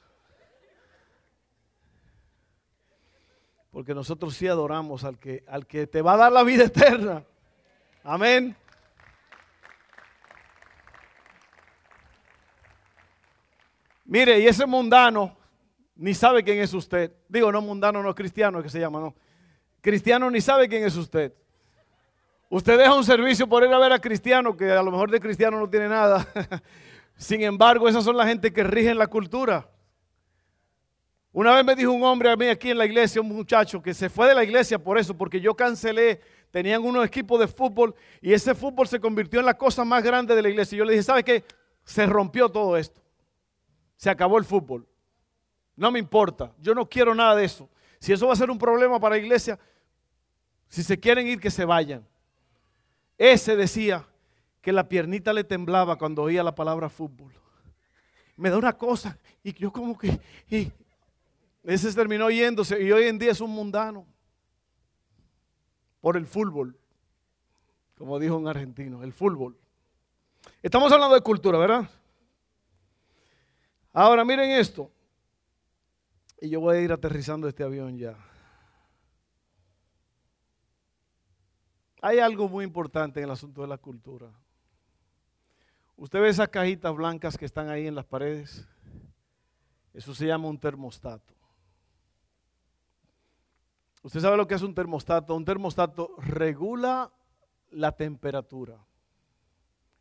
Porque 3.71 3.95
nosotros 3.95 4.35
sí 4.35 4.47
adoramos 4.47 5.03
al 5.03 5.17
que, 5.17 5.43
al 5.47 5.65
que 5.65 5.87
te 5.87 6.03
va 6.03 6.13
a 6.13 6.17
dar 6.17 6.31
la 6.31 6.43
vida 6.43 6.65
eterna. 6.65 7.25
Amén. 8.03 8.55
Mire, 14.09 14.39
y 14.39 14.47
ese 14.47 14.65
mundano 14.65 15.37
ni 15.95 16.15
sabe 16.15 16.43
quién 16.43 16.57
es 16.57 16.73
usted. 16.73 17.13
Digo, 17.27 17.51
no 17.51 17.61
mundano, 17.61 18.01
no 18.01 18.15
cristiano, 18.15 18.63
que 18.63 18.67
se 18.67 18.79
llama, 18.79 18.99
no. 18.99 19.15
Cristiano 19.81 20.31
ni 20.31 20.41
sabe 20.41 20.67
quién 20.67 20.83
es 20.83 20.95
usted. 20.95 21.31
Usted 22.49 22.79
deja 22.79 22.95
un 22.95 23.03
servicio 23.03 23.47
por 23.47 23.63
ir 23.63 23.71
a 23.71 23.77
ver 23.77 23.93
a 23.93 23.99
cristiano, 23.99 24.57
que 24.57 24.71
a 24.71 24.81
lo 24.81 24.89
mejor 24.89 25.11
de 25.11 25.19
cristiano 25.19 25.59
no 25.59 25.69
tiene 25.69 25.87
nada. 25.87 26.27
Sin 27.17 27.43
embargo, 27.43 27.87
esas 27.87 28.03
son 28.03 28.17
la 28.17 28.25
gente 28.25 28.51
que 28.51 28.63
rigen 28.63 28.97
la 28.97 29.05
cultura. 29.05 29.69
Una 31.31 31.53
vez 31.53 31.63
me 31.63 31.75
dijo 31.75 31.91
un 31.91 32.03
hombre 32.03 32.31
a 32.31 32.35
mí 32.35 32.47
aquí 32.47 32.71
en 32.71 32.79
la 32.79 32.87
iglesia, 32.87 33.21
un 33.21 33.27
muchacho, 33.27 33.79
que 33.79 33.93
se 33.93 34.09
fue 34.09 34.27
de 34.27 34.33
la 34.33 34.43
iglesia 34.43 34.79
por 34.79 34.97
eso, 34.97 35.15
porque 35.15 35.39
yo 35.39 35.53
cancelé, 35.53 36.19
tenían 36.49 36.83
unos 36.83 37.05
equipos 37.05 37.39
de 37.39 37.47
fútbol 37.47 37.93
y 38.23 38.33
ese 38.33 38.55
fútbol 38.55 38.87
se 38.87 38.99
convirtió 38.99 39.39
en 39.39 39.45
la 39.45 39.55
cosa 39.55 39.85
más 39.85 40.01
grande 40.03 40.33
de 40.33 40.41
la 40.41 40.49
iglesia. 40.49 40.75
Y 40.75 40.79
yo 40.79 40.85
le 40.85 40.93
dije, 40.93 41.03
¿sabe 41.03 41.23
qué? 41.23 41.43
Se 41.83 42.07
rompió 42.07 42.49
todo 42.49 42.75
esto. 42.75 42.99
Se 43.99 44.09
acabó 44.09 44.37
el 44.37 44.45
fútbol. 44.45 44.87
No 45.75 45.91
me 45.91 45.99
importa, 45.99 46.53
yo 46.61 46.73
no 46.73 46.87
quiero 46.87 47.13
nada 47.13 47.35
de 47.35 47.43
eso. 47.43 47.69
Si 47.99 48.13
eso 48.13 48.27
va 48.27 48.33
a 48.33 48.37
ser 48.37 48.49
un 48.49 48.57
problema 48.57 48.97
para 48.97 49.15
la 49.15 49.21
iglesia, 49.21 49.59
si 50.69 50.83
se 50.83 50.97
quieren 50.97 51.27
ir, 51.27 51.37
que 51.41 51.51
se 51.51 51.65
vayan. 51.65 52.07
Ese 53.17 53.57
decía 53.57 54.07
que 54.61 54.71
la 54.71 54.87
piernita 54.87 55.33
le 55.33 55.43
temblaba 55.43 55.97
cuando 55.97 56.23
oía 56.23 56.43
la 56.43 56.55
palabra 56.55 56.87
fútbol. 56.87 57.33
Me 58.37 58.49
da 58.49 58.57
una 58.57 58.71
cosa 58.71 59.17
y 59.43 59.51
yo 59.51 59.69
como 59.69 59.97
que... 59.97 60.17
ese 61.63 61.93
terminó 61.93 62.29
yéndose 62.29 62.81
y 62.81 62.93
hoy 62.93 63.03
en 63.03 63.19
día 63.19 63.31
es 63.31 63.41
un 63.41 63.51
mundano 63.51 64.07
por 65.99 66.15
el 66.15 66.25
fútbol, 66.25 66.79
como 67.97 68.17
dijo 68.17 68.37
un 68.37 68.47
argentino, 68.47 69.03
el 69.03 69.11
fútbol. 69.11 69.57
Estamos 70.63 70.89
hablando 70.89 71.15
de 71.15 71.21
cultura, 71.21 71.57
¿verdad? 71.57 71.89
Ahora 74.01 74.23
miren 74.23 74.51
esto. 74.51 74.89
Y 76.39 76.49
yo 76.49 76.61
voy 76.61 76.77
a 76.77 76.79
ir 76.79 76.93
aterrizando 76.93 77.49
este 77.49 77.65
avión 77.65 77.97
ya. 77.97 78.15
Hay 82.01 82.19
algo 82.19 82.47
muy 82.47 82.63
importante 82.63 83.19
en 83.19 83.25
el 83.25 83.31
asunto 83.31 83.61
de 83.61 83.67
la 83.67 83.77
cultura. 83.77 84.31
Usted 85.97 86.21
ve 86.21 86.29
esas 86.29 86.47
cajitas 86.47 86.95
blancas 86.95 87.37
que 87.37 87.43
están 87.43 87.67
ahí 87.67 87.87
en 87.87 87.95
las 87.95 88.05
paredes. 88.05 88.65
Eso 89.93 90.15
se 90.15 90.27
llama 90.27 90.47
un 90.47 90.57
termostato. 90.57 91.33
Usted 94.01 94.21
sabe 94.21 94.37
lo 94.37 94.47
que 94.47 94.55
es 94.55 94.61
un 94.61 94.73
termostato. 94.73 95.35
Un 95.35 95.43
termostato 95.43 96.15
regula 96.19 97.11
la 97.71 97.91
temperatura. 97.91 98.77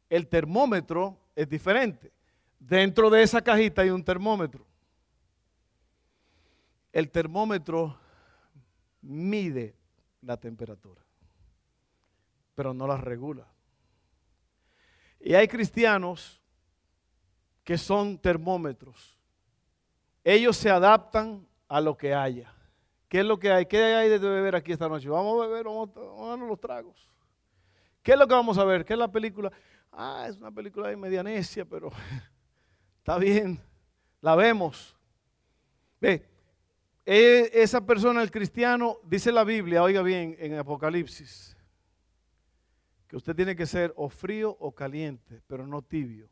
El 0.09 0.29
termómetro 0.29 1.19
es 1.35 1.49
diferente. 1.49 2.13
Dentro 2.59 3.11
de 3.11 3.23
esa 3.23 3.41
cajita 3.41 3.83
hay 3.83 3.91
un 3.91 4.05
termómetro. 4.05 4.67
El 6.93 7.11
termómetro 7.11 7.99
mide 9.01 9.77
la 10.23 10.37
temperatura 10.37 11.09
pero 12.59 12.75
no 12.75 12.89
las 12.89 13.01
regula. 13.01 13.47
Y 15.21 15.35
hay 15.35 15.47
cristianos 15.47 16.43
que 17.63 17.79
son 17.79 18.19
termómetros. 18.19 19.17
Ellos 20.25 20.57
se 20.57 20.69
adaptan 20.69 21.47
a 21.69 21.81
lo 21.81 21.97
que 21.97 22.13
haya. 22.13 22.53
¿Qué 23.09 23.21
es 23.21 23.25
lo 23.25 23.39
que 23.39 23.53
hay? 23.53 23.67
¿Qué 23.67 23.81
hay 23.81 24.09
de 24.09 24.19
beber 24.19 24.57
aquí 24.57 24.73
esta 24.73 24.89
noche? 24.89 25.09
Vamos 25.09 25.41
a 25.41 25.47
beber, 25.47 25.67
vamos 25.67 25.91
a, 25.95 26.31
darnos 26.31 26.49
los 26.49 26.59
tragos. 26.59 27.09
¿Qué 28.03 28.15
es 28.15 28.19
lo 28.19 28.27
que 28.27 28.35
vamos 28.35 28.59
a 28.59 28.65
ver? 28.65 28.85
¿Qué 28.85 28.95
es 28.95 28.99
la 28.99 29.07
película? 29.07 29.53
Ah, 29.93 30.27
es 30.29 30.37
una 30.37 30.51
película 30.51 30.89
de 30.89 30.97
medianesia, 30.97 31.65
pero 31.65 31.93
está 33.09 33.19
bien, 33.19 33.59
la 34.21 34.37
vemos. 34.37 34.95
Ve, 35.99 36.29
e, 37.07 37.51
esa 37.55 37.81
persona, 37.87 38.21
el 38.21 38.31
cristiano, 38.31 38.99
dice 39.03 39.33
la 39.33 39.45
Biblia, 39.45 39.83
oiga 39.83 40.03
bien, 40.03 40.37
en 40.39 40.59
Apocalipsis, 40.59 41.57
que 43.07 43.17
usted 43.17 43.35
tiene 43.35 43.57
que 43.57 43.65
ser 43.65 43.95
o 43.97 44.11
frío 44.11 44.55
o 44.61 44.75
caliente, 44.75 45.41
pero 45.47 45.67
no 45.67 45.81
tibio. 45.81 46.29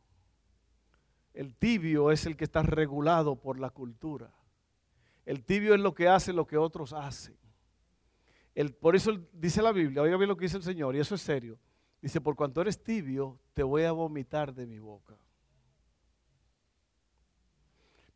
El 1.32 1.54
tibio 1.54 2.10
es 2.10 2.26
el 2.26 2.36
que 2.36 2.44
está 2.44 2.62
regulado 2.62 3.36
por 3.36 3.58
la 3.58 3.70
cultura. 3.70 4.30
El 5.24 5.44
tibio 5.44 5.74
es 5.74 5.80
lo 5.80 5.94
que 5.94 6.08
hace 6.08 6.34
lo 6.34 6.46
que 6.46 6.58
otros 6.58 6.92
hacen. 6.92 7.38
El, 8.54 8.74
por 8.74 8.96
eso 8.96 9.18
dice 9.32 9.62
la 9.62 9.72
Biblia, 9.72 10.02
oiga 10.02 10.18
bien 10.18 10.28
lo 10.28 10.36
que 10.36 10.44
dice 10.44 10.58
el 10.58 10.62
Señor, 10.62 10.94
y 10.94 10.98
eso 10.98 11.14
es 11.14 11.22
serio. 11.22 11.58
Dice, 12.02 12.20
por 12.20 12.36
cuanto 12.36 12.60
eres 12.60 12.84
tibio, 12.84 13.40
te 13.54 13.62
voy 13.62 13.84
a 13.84 13.92
vomitar 13.92 14.52
de 14.52 14.66
mi 14.66 14.78
boca. 14.78 15.16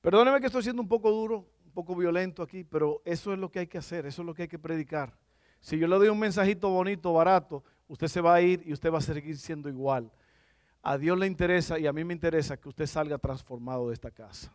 Perdóneme 0.00 0.40
que 0.40 0.46
estoy 0.46 0.62
siendo 0.62 0.80
un 0.80 0.88
poco 0.88 1.10
duro, 1.10 1.46
un 1.64 1.72
poco 1.72 1.94
violento 1.94 2.42
aquí, 2.42 2.64
pero 2.64 3.02
eso 3.04 3.32
es 3.32 3.38
lo 3.38 3.50
que 3.50 3.60
hay 3.60 3.66
que 3.66 3.78
hacer, 3.78 4.06
eso 4.06 4.22
es 4.22 4.26
lo 4.26 4.34
que 4.34 4.42
hay 4.42 4.48
que 4.48 4.58
predicar. 4.58 5.14
Si 5.60 5.78
yo 5.78 5.86
le 5.86 5.96
doy 5.96 6.08
un 6.08 6.18
mensajito 6.18 6.70
bonito, 6.70 7.12
barato, 7.12 7.62
usted 7.86 8.08
se 8.08 8.20
va 8.20 8.34
a 8.34 8.40
ir 8.40 8.62
y 8.64 8.72
usted 8.72 8.90
va 8.90 8.98
a 8.98 9.02
seguir 9.02 9.36
siendo 9.36 9.68
igual. 9.68 10.10
A 10.82 10.96
Dios 10.96 11.18
le 11.18 11.26
interesa 11.26 11.78
y 11.78 11.86
a 11.86 11.92
mí 11.92 12.02
me 12.02 12.14
interesa 12.14 12.56
que 12.56 12.68
usted 12.68 12.86
salga 12.86 13.18
transformado 13.18 13.88
de 13.88 13.94
esta 13.94 14.10
casa. 14.10 14.52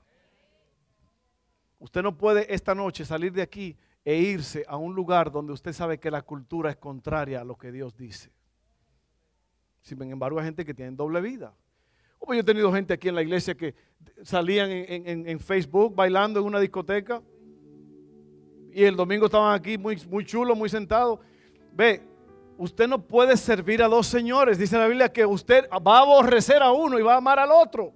Usted 1.77 2.01
no 2.01 2.17
puede 2.17 2.51
esta 2.51 2.73
noche 2.73 3.05
salir 3.05 3.31
de 3.31 3.43
aquí 3.43 3.77
e 4.03 4.15
irse 4.15 4.65
a 4.67 4.77
un 4.77 4.95
lugar 4.95 5.31
donde 5.31 5.53
usted 5.53 5.73
sabe 5.73 5.99
que 5.99 6.09
la 6.09 6.23
cultura 6.23 6.71
es 6.71 6.77
contraria 6.77 7.41
a 7.41 7.43
lo 7.43 7.55
que 7.55 7.71
Dios 7.71 7.95
dice. 7.95 8.31
Sin 9.81 10.01
embargo, 10.01 10.39
hay 10.39 10.45
gente 10.45 10.65
que 10.65 10.73
tiene 10.73 10.95
doble 10.95 11.21
vida. 11.21 11.53
Yo 12.33 12.39
he 12.39 12.43
tenido 12.43 12.71
gente 12.73 12.93
aquí 12.93 13.09
en 13.09 13.15
la 13.15 13.21
iglesia 13.21 13.55
que 13.55 13.73
salían 14.23 14.69
en, 14.71 15.39
Facebook 15.39 15.93
bailando 15.95 16.39
en 16.39 16.45
una 16.45 16.59
discoteca 16.59 17.21
y 18.71 18.83
el 18.83 18.95
domingo 18.95 19.25
estaban 19.25 19.53
aquí 19.53 19.77
muy, 19.77 19.97
muy 20.09 20.25
chulos, 20.25 20.57
muy 20.57 20.69
sentados. 20.69 21.19
Ve, 21.73 22.01
usted 22.57 22.87
no 22.87 23.01
puede 23.01 23.37
servir 23.37 23.81
a 23.81 23.87
dos 23.87 24.07
señores. 24.07 24.57
Dice 24.57 24.77
la 24.77 24.87
Biblia 24.87 25.11
que 25.11 25.25
usted 25.25 25.65
va 25.69 25.99
a 25.99 26.01
aborrecer 26.01 26.61
a 26.61 26.71
uno 26.71 26.99
y 26.99 27.01
va 27.01 27.13
a 27.13 27.17
amar 27.17 27.39
al 27.39 27.51
otro. 27.51 27.93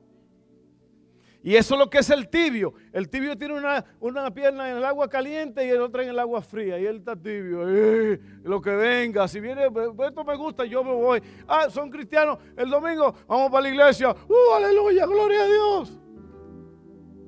Y 1.42 1.56
eso 1.56 1.76
es 1.76 1.80
lo 1.80 1.90
que 1.90 2.00
es 2.00 2.10
el 2.10 2.28
tibio. 2.28 2.74
El 2.92 3.08
tibio 3.08 3.38
tiene 3.38 3.54
una, 3.54 4.34
pierna 4.34 4.70
en 4.72 4.78
el 4.78 4.84
agua 4.84 5.08
caliente 5.08 5.66
y 5.66 5.70
el 5.70 5.82
otro 5.82 6.02
en 6.02 6.10
el 6.10 6.20
agua 6.20 6.42
fría. 6.42 6.78
Y 6.80 6.86
él 6.86 6.98
está 6.98 7.16
tibio. 7.16 7.64
Eh, 7.68 8.20
lo 8.44 8.62
que 8.62 8.72
venga. 8.72 9.28
Si 9.28 9.40
viene, 9.40 9.72
pues, 9.72 10.10
esto 10.10 10.24
me 10.26 10.36
gusta, 10.36 10.66
yo 10.66 10.84
me 10.84 10.92
voy. 10.92 11.22
Ah, 11.48 11.70
son 11.70 11.90
cristianos. 11.90 12.40
El 12.58 12.70
domingo 12.70 13.16
vamos 13.26 13.50
para 13.52 13.64
la 13.64 13.70
iglesia. 13.70 14.10
¡Uh, 14.10 14.54
aleluya! 14.56 15.06
¡Gloria 15.06 15.44
a 15.44 15.48
Dios! 15.48 16.00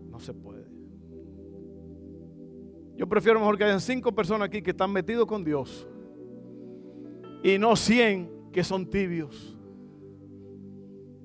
No 0.10 0.20
se 0.20 0.34
puede. 0.34 0.66
Yo 2.98 3.08
prefiero 3.08 3.40
mejor 3.40 3.58
que 3.58 3.64
hayan 3.64 3.80
cinco 3.80 4.14
personas 4.14 4.48
aquí 4.48 4.62
que 4.62 4.72
están 4.72 4.92
metidos 4.92 5.26
con 5.26 5.44
Dios. 5.44 5.88
Y 7.44 7.58
no 7.58 7.78
cien 7.78 8.30
que 8.52 8.64
son 8.64 8.90
tibios. 8.90 9.58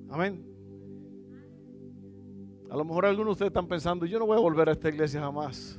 Amén. 0.08 0.55
A 2.70 2.76
lo 2.76 2.84
mejor 2.84 3.06
algunos 3.06 3.28
de 3.28 3.32
ustedes 3.32 3.50
están 3.50 3.68
pensando, 3.68 4.06
yo 4.06 4.18
no 4.18 4.26
voy 4.26 4.36
a 4.36 4.40
volver 4.40 4.68
a 4.68 4.72
esta 4.72 4.88
iglesia 4.88 5.20
jamás. 5.20 5.78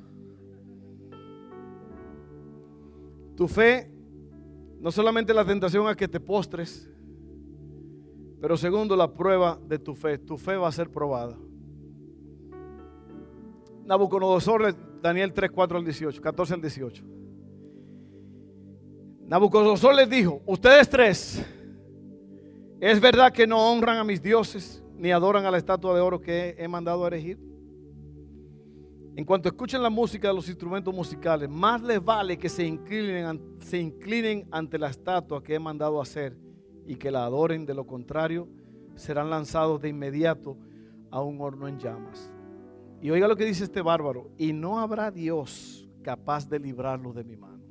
Tu 3.36 3.48
fe 3.48 3.92
no 4.80 4.92
solamente 4.92 5.34
la 5.34 5.46
tentación 5.46 5.88
a 5.88 5.96
que 5.96 6.08
te 6.08 6.20
postres, 6.20 6.90
pero 8.40 8.56
segundo 8.56 8.96
la 8.96 9.12
prueba 9.14 9.60
de 9.68 9.80
tu 9.80 9.96
fe. 9.96 10.18
Tu 10.18 10.38
fe 10.38 10.56
va 10.56 10.68
a 10.68 10.72
ser 10.72 10.90
probada. 10.90 11.38
Nabucodonosor, 13.86 14.76
Daniel 15.02 15.34
3, 15.34 15.52
4 15.52 15.78
al 15.78 15.86
18, 15.86 16.22
14 16.22 16.54
al 16.54 16.62
18. 16.62 17.04
Nabucodonosor 19.28 19.96
les 19.96 20.10
dijo, 20.10 20.42
ustedes 20.46 20.90
tres, 20.90 21.46
es 22.80 23.02
verdad 23.02 23.32
que 23.34 23.46
no 23.46 23.72
honran 23.72 23.98
a 23.98 24.04
mis 24.04 24.22
dioses 24.22 24.84
ni 24.98 25.12
adoran 25.12 25.46
a 25.46 25.52
la 25.52 25.58
estatua 25.58 25.96
de 25.96 26.02
oro 26.02 26.20
que 26.20 26.56
he 26.58 26.68
mandado 26.68 27.04
a 27.04 27.08
erigir. 27.08 27.40
En 29.16 29.26
cuanto 29.26 29.50
escuchen 29.50 29.82
la 29.82 29.90
música 29.90 30.28
de 30.28 30.34
los 30.34 30.48
instrumentos 30.48 30.94
musicales, 30.94 31.50
más 31.50 31.82
les 31.82 32.04
vale 32.04 32.38
que 32.38 32.50
se 32.50 32.66
inclinen, 32.66 34.48
ante 34.52 34.78
la 34.78 34.90
estatua 34.90 35.44
que 35.44 35.56
he 35.56 35.60
mandado 35.60 36.02
hacer 36.02 36.38
y 36.86 36.96
que 36.96 37.10
la 37.10 37.26
adoren. 37.26 37.66
De 37.66 37.74
lo 37.74 37.86
contrario, 37.86 38.48
serán 38.96 39.30
lanzados 39.30 39.82
de 39.82 39.90
inmediato 39.90 40.58
a 41.10 41.22
un 41.22 41.42
horno 41.42 41.68
en 41.68 41.80
llamas. 41.80 42.32
Y 43.02 43.10
oiga 43.10 43.28
lo 43.28 43.36
que 43.36 43.46
dice 43.46 43.64
este 43.64 43.82
bárbaro, 43.82 44.32
y 44.38 44.54
no 44.54 44.80
habrá 44.80 45.12
Dios 45.12 45.88
capaz 46.04 46.48
de 46.48 46.60
librarlos 46.60 47.16
de 47.16 47.24
mi 47.24 47.38
mano. 47.38 47.64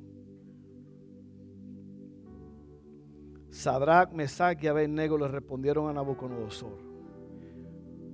Sadrach, 3.49 4.11
Mesach 4.11 4.61
y 4.61 4.67
Abednego 4.67 5.17
le 5.17 5.27
respondieron 5.27 5.89
a 5.89 5.93
Nabucodonosor 5.93 6.86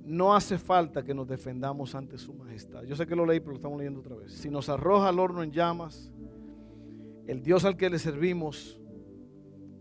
no 0.04 0.34
hace 0.34 0.58
falta 0.58 1.02
que 1.02 1.14
nos 1.14 1.26
defendamos 1.26 1.94
ante 1.94 2.18
su 2.18 2.34
majestad. 2.34 2.84
Yo 2.84 2.94
sé 2.94 3.06
que 3.06 3.16
lo 3.16 3.24
leí, 3.24 3.40
pero 3.40 3.52
lo 3.52 3.56
estamos 3.56 3.78
leyendo 3.78 4.00
otra 4.00 4.16
vez. 4.16 4.32
Si 4.32 4.50
nos 4.50 4.68
arroja 4.68 5.08
al 5.08 5.18
horno 5.18 5.42
en 5.42 5.50
llamas, 5.50 6.12
el 7.26 7.42
Dios 7.42 7.64
al 7.64 7.76
que 7.76 7.88
le 7.88 7.98
servimos 7.98 8.78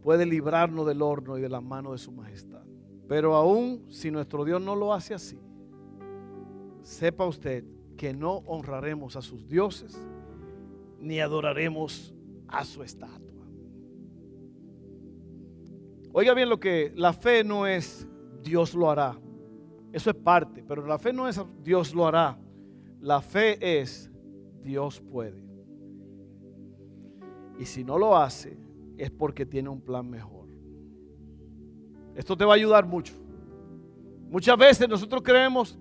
puede 0.01 0.25
librarnos 0.25 0.85
del 0.87 1.01
horno 1.01 1.37
y 1.37 1.41
de 1.41 1.49
la 1.49 1.61
mano 1.61 1.91
de 1.91 1.97
su 1.97 2.11
majestad. 2.11 2.63
Pero 3.07 3.35
aún 3.35 3.85
si 3.89 4.11
nuestro 4.11 4.45
Dios 4.45 4.61
no 4.61 4.75
lo 4.75 4.93
hace 4.93 5.13
así, 5.13 5.37
sepa 6.81 7.25
usted 7.25 7.65
que 7.97 8.13
no 8.13 8.37
honraremos 8.45 9.15
a 9.15 9.21
sus 9.21 9.47
dioses 9.47 9.97
ni 10.99 11.19
adoraremos 11.19 12.13
a 12.47 12.63
su 12.63 12.81
estatua. 12.81 13.19
Oiga 16.13 16.33
bien 16.33 16.49
lo 16.49 16.59
que 16.59 16.93
la 16.95 17.11
fe 17.11 17.43
no 17.43 17.67
es 17.67 18.07
Dios 18.41 18.73
lo 18.73 18.89
hará. 18.89 19.17
Eso 19.93 20.09
es 20.09 20.15
parte, 20.15 20.63
pero 20.67 20.85
la 20.87 20.97
fe 20.97 21.13
no 21.13 21.27
es 21.27 21.39
Dios 21.61 21.93
lo 21.93 22.07
hará. 22.07 22.35
La 22.99 23.21
fe 23.21 23.79
es 23.79 24.11
Dios 24.63 24.99
puede. 24.99 25.39
Y 27.59 27.65
si 27.65 27.83
no 27.83 27.99
lo 27.99 28.17
hace, 28.17 28.57
es 28.97 29.11
porque 29.11 29.45
tiene 29.45 29.69
un 29.69 29.79
plan 29.79 30.09
mejor. 30.09 30.47
Esto 32.15 32.35
te 32.35 32.43
va 32.43 32.53
a 32.53 32.55
ayudar 32.55 32.87
mucho. 32.87 33.13
Muchas 34.31 34.57
veces 34.57 34.89
nosotros 34.89 35.21
creemos, 35.21 35.77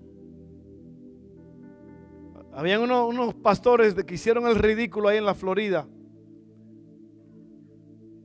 habían 2.53 2.81
unos, 2.81 3.09
unos 3.09 3.33
pastores 3.33 3.95
que 3.95 4.13
hicieron 4.13 4.45
el 4.45 4.55
ridículo 4.55 5.09
ahí 5.09 5.17
en 5.17 5.25
la 5.25 5.33
Florida, 5.33 5.87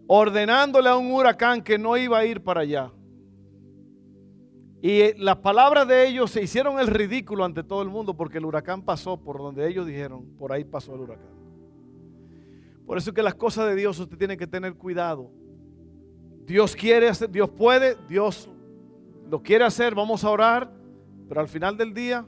ordenándole 0.07 0.91
a 0.91 0.97
un 0.97 1.11
huracán 1.13 1.63
que 1.63 1.79
no 1.79 1.97
iba 1.97 2.19
a 2.19 2.27
ir 2.27 2.43
para 2.43 2.61
allá. 2.61 2.93
Y 4.81 5.15
las 5.15 5.39
palabras 5.39 5.89
de 5.89 6.07
ellos 6.07 6.31
se 6.31 6.43
hicieron 6.43 6.79
el 6.79 6.87
ridículo 6.87 7.45
ante 7.45 7.65
todo 7.65 7.83
el 7.83 7.89
mundo 7.89 8.15
porque 8.15 8.39
el 8.39 8.45
huracán 8.45 8.83
pasó 8.83 9.17
por 9.17 9.39
donde 9.39 9.69
ellos 9.69 9.87
dijeron, 9.87 10.25
por 10.39 10.53
ahí 10.53 10.65
pasó 10.65 10.95
el 10.95 11.01
huracán. 11.01 11.39
Por 12.87 12.97
eso 12.97 13.13
que 13.13 13.23
las 13.23 13.35
cosas 13.35 13.69
de 13.69 13.75
Dios 13.75 13.99
usted 13.99 14.17
tiene 14.17 14.37
que 14.37 14.47
tener 14.47 14.75
cuidado. 14.75 15.31
Dios 16.47 16.77
quiere 16.77 17.09
hacer, 17.09 17.29
Dios 17.29 17.51
puede, 17.51 17.97
Dios 18.09 18.49
lo 19.29 19.43
quiere 19.43 19.65
hacer, 19.65 19.95
vamos 19.95 20.23
a 20.25 20.31
orar, 20.31 20.71
pero 21.29 21.41
al 21.41 21.49
final 21.49 21.77
del 21.77 21.93
día 21.93 22.25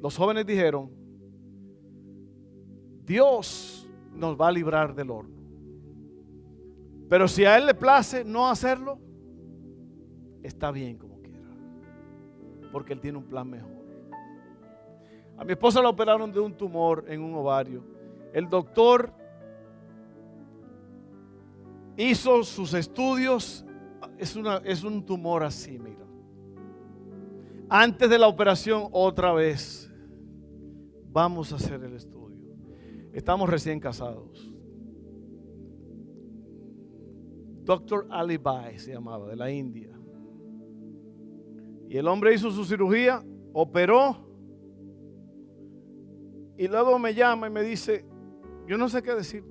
los 0.00 0.16
jóvenes 0.16 0.46
dijeron, 0.46 0.90
Dios 3.06 3.88
nos 4.12 4.38
va 4.38 4.48
a 4.48 4.52
librar 4.52 4.94
del 4.94 5.10
horno. 5.10 5.34
Pero 7.08 7.26
si 7.26 7.44
a 7.44 7.56
Él 7.56 7.66
le 7.66 7.74
place 7.74 8.22
no 8.22 8.48
hacerlo, 8.48 8.98
está 10.42 10.70
bien 10.70 10.98
como 10.98 11.13
porque 12.74 12.92
Él 12.92 13.00
tiene 13.00 13.18
un 13.18 13.24
plan 13.24 13.48
mejor. 13.48 13.70
A 15.38 15.44
mi 15.44 15.52
esposa 15.52 15.80
la 15.80 15.90
operaron 15.90 16.32
de 16.32 16.40
un 16.40 16.52
tumor 16.52 17.04
en 17.06 17.22
un 17.22 17.32
ovario. 17.36 17.84
El 18.32 18.48
doctor 18.48 19.12
hizo 21.96 22.42
sus 22.42 22.74
estudios. 22.74 23.64
Es, 24.18 24.82
un 24.82 25.06
tumor 25.06 25.44
así, 25.44 25.78
mira. 25.78 26.04
Antes 27.68 28.10
de 28.10 28.18
la 28.18 28.26
operación, 28.26 28.88
otra 28.90 29.32
vez, 29.32 29.88
vamos 31.12 31.52
a 31.52 31.56
hacer 31.56 31.80
el 31.84 31.94
estudio. 31.94 32.56
Estamos 33.12 33.48
recién 33.48 33.78
casados. 33.78 34.52
Doctor 37.62 38.08
Alibai 38.10 38.80
se 38.80 38.94
llamaba, 38.94 39.28
de 39.28 39.36
la 39.36 39.48
India. 39.48 39.93
Y 41.94 41.96
el 41.96 42.08
hombre 42.08 42.34
hizo 42.34 42.50
su 42.50 42.64
cirugía, 42.64 43.22
operó. 43.52 44.16
Y 46.58 46.66
luego 46.66 46.98
me 46.98 47.14
llama 47.14 47.46
y 47.46 47.50
me 47.50 47.62
dice, 47.62 48.04
yo 48.66 48.76
no 48.76 48.88
sé 48.88 49.00
qué 49.00 49.14
decirte. 49.14 49.48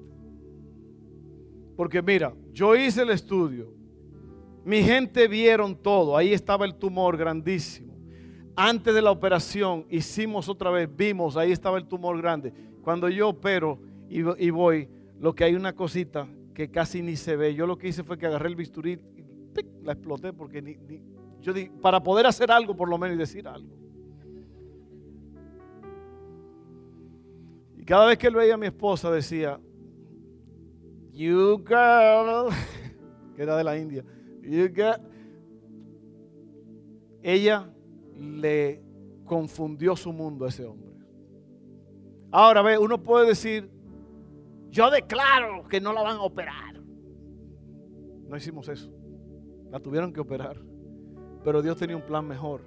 Porque 1.77 2.01
mira, 2.01 2.35
yo 2.51 2.75
hice 2.75 3.03
el 3.03 3.11
estudio. 3.11 3.73
Mi 4.65 4.81
gente 4.83 5.29
vieron 5.29 5.73
todo. 5.73 6.17
Ahí 6.17 6.33
estaba 6.33 6.65
el 6.65 6.75
tumor 6.75 7.15
grandísimo. 7.15 7.95
Antes 8.57 8.93
de 8.93 9.01
la 9.01 9.11
operación 9.11 9.85
hicimos 9.89 10.49
otra 10.49 10.69
vez, 10.69 10.89
vimos, 10.93 11.37
ahí 11.37 11.53
estaba 11.53 11.77
el 11.77 11.87
tumor 11.87 12.17
grande. 12.17 12.53
Cuando 12.81 13.07
yo 13.07 13.29
opero 13.29 13.79
y, 14.09 14.49
voy, 14.49 14.89
lo 15.17 15.33
que 15.33 15.45
hay 15.45 15.55
una 15.55 15.71
cosita 15.71 16.27
que 16.53 16.69
casi 16.69 17.01
ni 17.01 17.15
se 17.15 17.37
ve. 17.37 17.55
Yo 17.55 17.65
lo 17.65 17.77
que 17.77 17.87
hice 17.87 18.03
fue 18.03 18.17
que 18.17 18.25
agarré 18.25 18.49
el 18.49 18.57
bisturí 18.57 18.99
la 19.83 19.93
exploté 19.93 20.33
porque 20.33 20.61
ni, 20.61 20.75
yo 21.43 21.51
di, 21.51 21.65
para 21.65 22.01
poder 22.01 22.25
hacer 22.25 22.49
algo 22.51 22.73
por 22.73 22.89
lo 22.89 22.97
menos 22.97 23.15
y 23.15 23.19
decir 23.19 23.47
algo. 23.47 23.75
Y 27.77 27.83
cada 27.83 28.05
vez 28.05 28.17
que 28.17 28.27
él 28.27 28.35
veía 28.35 28.53
a 28.53 28.57
mi 28.57 28.67
esposa 28.67 29.11
decía, 29.11 29.59
You 31.11 31.57
girl, 31.67 32.49
que 33.35 33.43
era 33.43 33.57
de 33.57 33.63
la 33.65 33.77
India, 33.77 34.05
you 34.41 34.69
girl. 34.73 35.01
Ella 37.21 37.69
le 38.17 38.81
confundió 39.25 39.97
su 39.97 40.13
mundo 40.13 40.45
a 40.45 40.49
ese 40.49 40.65
hombre. 40.65 40.93
Ahora 42.31 42.61
ve, 42.61 42.77
uno 42.77 43.03
puede 43.03 43.27
decir, 43.27 43.69
yo 44.69 44.89
declaro 44.89 45.67
que 45.67 45.81
no 45.81 45.91
la 45.91 46.03
van 46.03 46.17
a 46.17 46.21
operar. 46.21 46.81
No 48.29 48.37
hicimos 48.37 48.69
eso. 48.69 48.89
La 49.69 49.79
tuvieron 49.79 50.13
que 50.13 50.21
operar. 50.21 50.72
Pero 51.43 51.61
Dios 51.61 51.77
tenía 51.77 51.95
un 51.95 52.01
plan 52.01 52.27
mejor. 52.27 52.61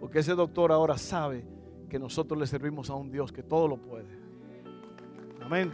Porque 0.00 0.18
ese 0.18 0.34
doctor 0.34 0.72
ahora 0.72 0.98
sabe 0.98 1.44
que 1.88 1.98
nosotros 1.98 2.38
le 2.38 2.46
servimos 2.46 2.90
a 2.90 2.94
un 2.94 3.10
Dios 3.10 3.32
que 3.32 3.42
todo 3.42 3.68
lo 3.68 3.76
puede. 3.76 4.18
Amén. 5.40 5.72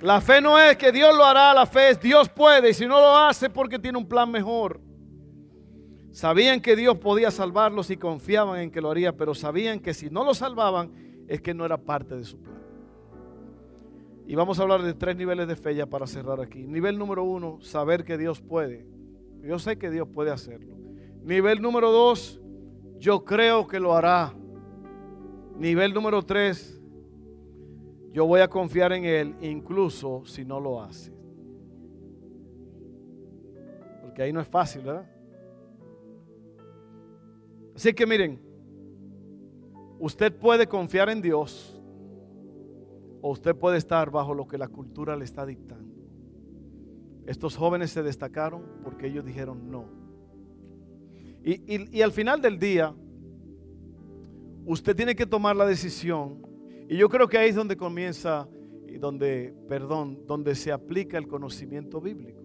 La 0.00 0.20
fe 0.20 0.40
no 0.40 0.58
es 0.58 0.76
que 0.76 0.92
Dios 0.92 1.16
lo 1.16 1.24
hará, 1.24 1.54
la 1.54 1.64
fe 1.64 1.90
es 1.90 2.00
Dios 2.00 2.28
puede. 2.28 2.70
Y 2.70 2.74
si 2.74 2.86
no 2.86 3.00
lo 3.00 3.16
hace 3.16 3.48
porque 3.48 3.78
tiene 3.78 3.98
un 3.98 4.06
plan 4.06 4.30
mejor. 4.30 4.80
Sabían 6.12 6.60
que 6.60 6.76
Dios 6.76 6.98
podía 6.98 7.30
salvarlos 7.30 7.90
y 7.90 7.96
confiaban 7.96 8.60
en 8.60 8.70
que 8.70 8.80
lo 8.80 8.90
haría, 8.90 9.16
pero 9.16 9.34
sabían 9.34 9.80
que 9.80 9.94
si 9.94 10.10
no 10.10 10.24
lo 10.24 10.32
salvaban 10.32 10.92
es 11.26 11.40
que 11.40 11.54
no 11.54 11.64
era 11.64 11.76
parte 11.76 12.16
de 12.16 12.24
su 12.24 12.40
plan. 12.40 12.62
Y 14.26 14.34
vamos 14.34 14.58
a 14.58 14.62
hablar 14.62 14.82
de 14.82 14.94
tres 14.94 15.16
niveles 15.16 15.48
de 15.48 15.56
fe 15.56 15.74
ya 15.74 15.86
para 15.86 16.06
cerrar 16.06 16.40
aquí. 16.40 16.66
Nivel 16.66 16.98
número 16.98 17.24
uno, 17.24 17.58
saber 17.60 18.04
que 18.04 18.16
Dios 18.16 18.40
puede. 18.40 18.86
Yo 19.44 19.58
sé 19.58 19.76
que 19.76 19.90
Dios 19.90 20.08
puede 20.08 20.30
hacerlo. 20.30 20.74
Nivel 21.22 21.60
número 21.60 21.92
dos, 21.92 22.40
yo 22.98 23.24
creo 23.24 23.66
que 23.66 23.78
lo 23.78 23.94
hará. 23.94 24.34
Nivel 25.58 25.92
número 25.92 26.22
tres, 26.22 26.80
yo 28.12 28.26
voy 28.26 28.40
a 28.40 28.48
confiar 28.48 28.92
en 28.92 29.04
Él 29.04 29.36
incluso 29.42 30.24
si 30.24 30.44
no 30.44 30.60
lo 30.60 30.82
hace. 30.82 31.12
Porque 34.02 34.22
ahí 34.22 34.32
no 34.32 34.40
es 34.40 34.48
fácil, 34.48 34.82
¿verdad? 34.82 35.10
Así 37.74 37.92
que 37.92 38.06
miren, 38.06 38.40
usted 39.98 40.32
puede 40.32 40.66
confiar 40.66 41.10
en 41.10 41.20
Dios 41.20 41.82
o 43.20 43.30
usted 43.30 43.54
puede 43.56 43.78
estar 43.78 44.10
bajo 44.10 44.32
lo 44.32 44.46
que 44.46 44.58
la 44.58 44.68
cultura 44.68 45.16
le 45.16 45.24
está 45.24 45.44
dictando. 45.44 45.83
Estos 47.26 47.56
jóvenes 47.56 47.90
se 47.90 48.02
destacaron 48.02 48.62
porque 48.82 49.06
ellos 49.06 49.24
dijeron 49.24 49.70
no. 49.70 49.86
Y, 51.44 52.00
al 52.00 52.12
final 52.12 52.40
del 52.40 52.58
día, 52.58 52.94
usted 54.64 54.96
tiene 54.96 55.14
que 55.14 55.26
tomar 55.26 55.54
la 55.54 55.66
decisión. 55.66 56.42
Y 56.88 56.96
yo 56.96 57.08
creo 57.08 57.28
que 57.28 57.36
ahí 57.36 57.50
es 57.50 57.54
donde 57.54 57.76
comienza, 57.76 58.48
y 58.88 58.96
donde, 58.96 59.54
perdón, 59.68 60.20
donde 60.26 60.54
se 60.54 60.72
aplica 60.72 61.18
el 61.18 61.28
conocimiento 61.28 62.00
bíblico. 62.00 62.40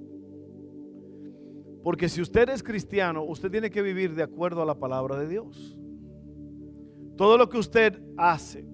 Porque 1.83 2.09
si 2.09 2.21
usted 2.21 2.49
es 2.49 2.61
cristiano, 2.61 3.23
usted 3.23 3.49
tiene 3.49 3.69
que 3.69 3.81
vivir 3.81 4.15
de 4.15 4.23
acuerdo 4.23 4.61
a 4.61 4.65
la 4.65 4.75
palabra 4.75 5.17
de 5.17 5.27
Dios. 5.29 5.77
Todo 7.15 7.37
lo 7.37 7.47
que 7.47 7.57
usted 7.57 8.01
hace, 8.17 8.65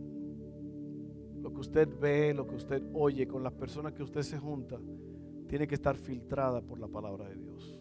lo 1.41 1.54
que 1.54 1.60
usted 1.60 1.88
ve, 2.00 2.34
lo 2.34 2.48
que 2.48 2.56
usted 2.56 2.82
oye 2.94 3.28
con 3.28 3.44
las 3.44 3.54
personas 3.54 3.94
que 3.94 4.02
usted 4.02 4.22
se 4.22 4.39
junta, 4.39 4.80
tiene 5.47 5.67
que 5.67 5.75
estar 5.75 5.95
filtrada 5.97 6.62
por 6.62 6.79
la 6.79 6.88
palabra 6.88 7.27
de 7.29 7.36
Dios. 7.36 7.79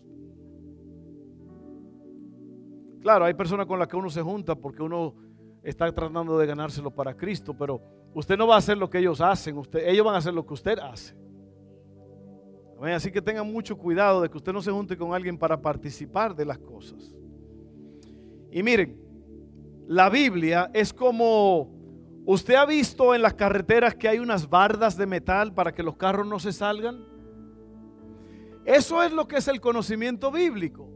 Claro, 3.00 3.24
hay 3.24 3.34
personas 3.34 3.66
con 3.66 3.78
las 3.78 3.88
que 3.88 3.96
uno 3.96 4.08
se 4.08 4.22
junta 4.22 4.54
porque 4.54 4.82
uno 4.82 5.14
está 5.62 5.90
tratando 5.92 6.38
de 6.38 6.46
ganárselo 6.46 6.90
para 6.90 7.14
Cristo, 7.14 7.54
pero 7.56 7.80
usted 8.14 8.36
no 8.36 8.46
va 8.46 8.54
a 8.54 8.58
hacer 8.58 8.78
lo 8.78 8.88
que 8.88 8.98
ellos 8.98 9.20
hacen, 9.20 9.58
usted, 9.58 9.86
ellos 9.86 10.04
van 10.04 10.14
a 10.14 10.18
hacer 10.18 10.32
lo 10.32 10.46
que 10.46 10.54
usted 10.54 10.78
hace. 10.78 11.14
Así 12.92 13.10
que 13.10 13.22
tengan 13.22 13.50
mucho 13.50 13.78
cuidado 13.78 14.20
de 14.20 14.28
que 14.28 14.36
usted 14.36 14.52
no 14.52 14.60
se 14.60 14.70
junte 14.70 14.96
con 14.96 15.14
alguien 15.14 15.38
para 15.38 15.60
participar 15.60 16.34
de 16.34 16.44
las 16.44 16.58
cosas. 16.58 17.14
Y 18.50 18.62
miren, 18.62 19.00
la 19.86 20.10
Biblia 20.10 20.70
es 20.72 20.92
como, 20.92 21.70
usted 22.26 22.54
ha 22.54 22.66
visto 22.66 23.14
en 23.14 23.22
las 23.22 23.34
carreteras 23.34 23.94
que 23.94 24.08
hay 24.08 24.18
unas 24.18 24.48
bardas 24.48 24.96
de 24.96 25.06
metal 25.06 25.54
para 25.54 25.72
que 25.72 25.82
los 25.82 25.96
carros 25.96 26.26
no 26.26 26.38
se 26.38 26.52
salgan. 26.52 27.13
Eso 28.64 29.02
es 29.02 29.12
lo 29.12 29.28
que 29.28 29.36
es 29.36 29.48
el 29.48 29.60
conocimiento 29.60 30.30
bíblico. 30.30 30.88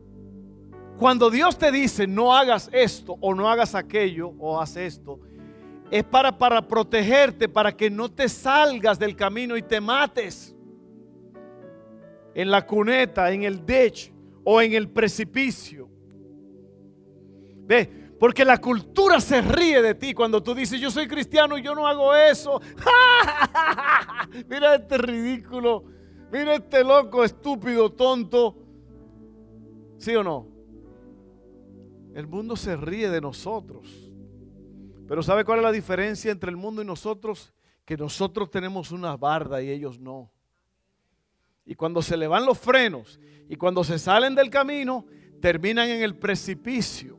Cuando 0.98 1.31
Dios 1.31 1.59
te 1.59 1.70
dice 1.70 2.07
no 2.07 2.35
hagas 2.35 2.68
esto 2.72 3.16
o 3.20 3.35
no 3.35 3.48
hagas 3.48 3.74
aquello 3.74 4.33
o 4.38 4.61
haz 4.61 4.76
esto, 4.76 5.20
es 5.90 6.04
para, 6.04 6.37
para 6.37 6.66
protegerte, 6.66 7.48
para 7.48 7.76
que 7.76 7.88
no 7.88 8.11
te 8.11 8.28
salgas 8.28 8.98
del 8.98 9.16
camino 9.16 9.57
y 9.57 9.62
te 9.62 9.81
mates 9.81 10.54
en 12.35 12.50
la 12.50 12.66
cuneta, 12.66 13.33
en 13.33 13.44
el 13.44 13.64
ditch 13.64 14.12
o 14.44 14.61
en 14.61 14.74
el 14.74 14.88
precipicio. 14.88 15.88
Ve, 17.66 18.09
porque 18.18 18.44
la 18.44 18.59
cultura 18.59 19.20
se 19.20 19.40
ríe 19.40 19.81
de 19.81 19.94
ti 19.94 20.14
cuando 20.14 20.42
tú 20.42 20.54
dices, 20.54 20.81
yo 20.81 20.90
soy 20.90 21.07
cristiano 21.07 21.57
y 21.57 21.62
yo 21.62 21.74
no 21.74 21.87
hago 21.87 22.14
eso. 22.14 22.61
Mira 24.48 24.74
este 24.74 24.98
ridículo. 24.98 25.85
Mira 26.31 26.57
este 26.57 26.85
loco, 26.85 27.25
estúpido, 27.25 27.91
tonto. 27.91 28.57
¿Sí 29.97 30.14
o 30.14 30.23
no? 30.23 30.47
El 32.14 32.27
mundo 32.27 32.57
se 32.57 32.77
ríe 32.77 33.09
de 33.11 33.21
nosotros. 33.21 34.11
Pero 35.07 35.23
¿sabe 35.23 35.45
cuál 35.45 35.61
es 35.61 35.64
la 35.64 35.73
diferencia 35.73 36.31
entre 36.31 36.51
el 36.51 36.57
mundo 36.57 36.83
y 36.83 36.85
nosotros? 36.85 37.55
Que 37.85 37.97
nosotros 37.97 38.51
tenemos 38.51 38.93
una 38.93 39.17
barda 39.17 39.62
y 39.62 39.71
ellos 39.71 39.99
no. 39.99 40.31
Y 41.64 41.75
cuando 41.75 42.03
se 42.03 42.17
le 42.17 42.27
van 42.27 42.45
los 42.45 42.59
frenos 42.59 43.19
y 43.49 43.57
cuando 43.57 43.85
se 43.85 43.99
salen 43.99 44.35
del 44.35 44.51
camino, 44.51 45.07
terminan 45.41 45.88
en 45.88 46.03
el 46.03 46.17
precipicio. 46.17 47.19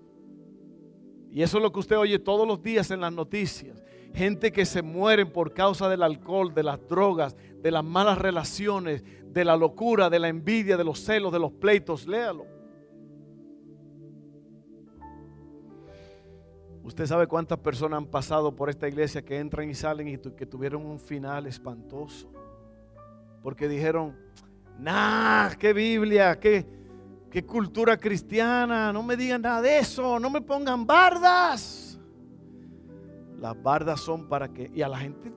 Y 1.32 1.42
eso 1.42 1.58
es 1.58 1.64
lo 1.64 1.72
que 1.72 1.80
usted 1.80 1.98
oye 1.98 2.20
todos 2.20 2.48
los 2.48 2.62
días 2.62 2.92
en 2.92 3.02
las 3.02 3.14
noticias. 3.14 3.84
Gente 4.14 4.52
que 4.52 4.66
se 4.66 4.82
mueren 4.82 5.32
por 5.32 5.54
causa 5.54 5.88
del 5.88 6.04
alcohol, 6.04 6.54
de 6.54 6.64
las 6.64 6.88
drogas, 6.88 7.36
de 7.62 7.72
las 7.72 7.84
malas 7.84 8.18
relaciones, 8.18 9.04
de 9.26 9.46
la 9.46 9.56
locura, 9.56 10.10
de 10.10 10.20
la 10.20 10.28
envidia, 10.28 10.78
de 10.78 10.84
los 10.84 11.00
celos, 11.00 11.32
de 11.32 11.40
los 11.40 11.52
pleitos. 11.52 12.08
Léalo. 12.08 12.46
Usted 16.84 17.06
sabe 17.06 17.28
cuántas 17.28 17.60
personas 17.60 17.98
han 17.98 18.08
pasado 18.08 18.56
por 18.56 18.70
esta 18.70 18.88
iglesia 18.88 19.24
que 19.24 19.38
entran 19.38 19.70
y 19.70 19.76
salen 19.76 20.08
y 20.08 20.18
que 20.18 20.46
tuvieron 20.46 20.86
un 20.86 21.00
final 21.00 21.46
espantoso. 21.46 22.32
Porque 23.44 23.68
dijeron, 23.68 24.18
nah, 24.80 25.50
qué 25.60 25.72
Biblia, 25.72 26.40
qué, 26.40 26.66
qué 27.30 27.46
cultura 27.46 27.98
cristiana, 27.98 28.92
no 28.92 29.04
me 29.04 29.16
digan 29.16 29.42
nada 29.42 29.62
de 29.62 29.80
eso, 29.80 30.20
no 30.20 30.30
me 30.30 30.42
pongan 30.42 30.88
bardas. 30.88 32.00
Las 33.40 33.62
bardas 33.62 34.00
son 34.02 34.28
para 34.28 34.52
que, 34.52 34.72
y 34.74 34.82
a 34.82 34.88
la 34.90 34.98
gente, 34.98 35.32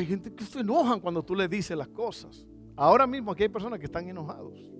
hay 0.00 0.06
gente 0.06 0.32
que 0.34 0.44
se 0.44 0.60
enojan 0.60 1.00
cuando 1.00 1.22
tú 1.22 1.34
le 1.34 1.48
dices 1.48 1.76
las 1.76 1.88
cosas. 1.88 2.46
Ahora 2.76 3.06
mismo 3.06 3.32
aquí 3.32 3.44
hay 3.44 3.48
personas 3.48 3.78
que 3.78 3.86
están 3.86 4.08
enojados. 4.08 4.70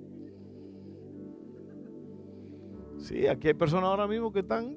Sí, 2.99 3.27
aquí 3.27 3.49
hay 3.49 3.55
personas 3.55 3.85
ahora 3.85 4.07
mismo 4.07 4.33
que 4.33 4.41
están, 4.41 4.77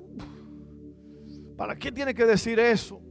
¿para 1.58 1.76
qué 1.76 1.92
tiene 1.92 2.14
que 2.14 2.26
decir 2.26 2.60
eso? 2.60 3.02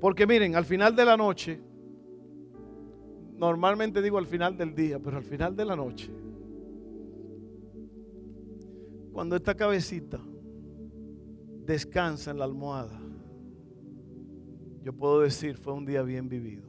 Porque 0.00 0.26
miren, 0.26 0.54
al 0.56 0.64
final 0.64 0.94
de 0.94 1.04
la 1.04 1.16
noche, 1.16 1.60
normalmente 3.36 4.02
digo 4.02 4.18
al 4.18 4.26
final 4.26 4.56
del 4.56 4.74
día, 4.74 4.98
pero 4.98 5.16
al 5.16 5.24
final 5.24 5.56
de 5.56 5.64
la 5.64 5.74
noche, 5.74 6.10
cuando 9.12 9.36
esta 9.36 9.54
cabecita 9.54 10.20
descansa 11.64 12.30
en 12.30 12.38
la 12.38 12.44
almohada, 12.44 13.00
yo 14.82 14.92
puedo 14.92 15.20
decir, 15.20 15.56
fue 15.56 15.72
un 15.72 15.84
día 15.84 16.02
bien 16.02 16.28
vivido. 16.28 16.68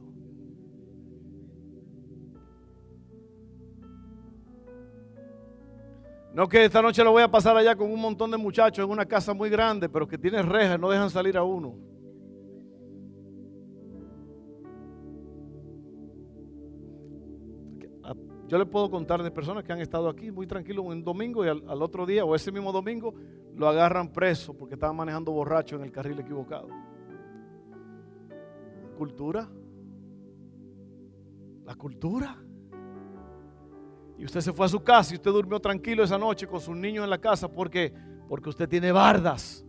No 6.32 6.48
que 6.48 6.64
esta 6.64 6.80
noche 6.80 7.02
lo 7.02 7.10
voy 7.10 7.22
a 7.22 7.30
pasar 7.30 7.56
allá 7.56 7.74
con 7.74 7.90
un 7.90 8.00
montón 8.00 8.30
de 8.30 8.36
muchachos 8.36 8.84
en 8.84 8.90
una 8.90 9.04
casa 9.04 9.34
muy 9.34 9.50
grande, 9.50 9.88
pero 9.88 10.06
que 10.06 10.16
tiene 10.16 10.42
rejas, 10.42 10.78
no 10.78 10.88
dejan 10.88 11.10
salir 11.10 11.36
a 11.36 11.42
uno. 11.42 11.90
Yo 18.50 18.58
le 18.58 18.66
puedo 18.66 18.90
contar 18.90 19.22
de 19.22 19.30
personas 19.30 19.62
que 19.62 19.72
han 19.72 19.80
estado 19.80 20.08
aquí 20.08 20.32
muy 20.32 20.44
tranquilos 20.44 20.84
un 20.84 21.04
domingo 21.04 21.44
y 21.44 21.48
al, 21.48 21.82
otro 21.82 22.04
día 22.04 22.24
o 22.24 22.34
ese 22.34 22.50
mismo 22.50 22.72
domingo 22.72 23.14
lo 23.54 23.68
agarran 23.68 24.12
preso 24.12 24.52
porque 24.54 24.74
estaba 24.74 24.92
manejando 24.92 25.30
borracho 25.30 25.76
en 25.76 25.82
el 25.82 25.92
carril 25.92 26.18
equivocado. 26.18 26.68
Cultura. 29.00 29.48
La 31.64 31.74
cultura. 31.74 32.36
Y 34.18 34.26
usted 34.26 34.42
se 34.42 34.52
fue 34.52 34.66
a 34.66 34.68
su 34.68 34.84
casa 34.84 35.14
y 35.14 35.16
usted 35.16 35.30
durmió 35.30 35.58
tranquilo 35.58 36.04
esa 36.04 36.18
noche 36.18 36.46
con 36.46 36.60
sus 36.60 36.76
niños 36.76 37.04
en 37.04 37.08
la 37.08 37.16
casa. 37.16 37.48
¿Por 37.48 37.70
qué? 37.70 37.94
Porque 38.28 38.50
usted 38.50 38.68
tiene 38.68 38.92
bardas. 38.92 39.64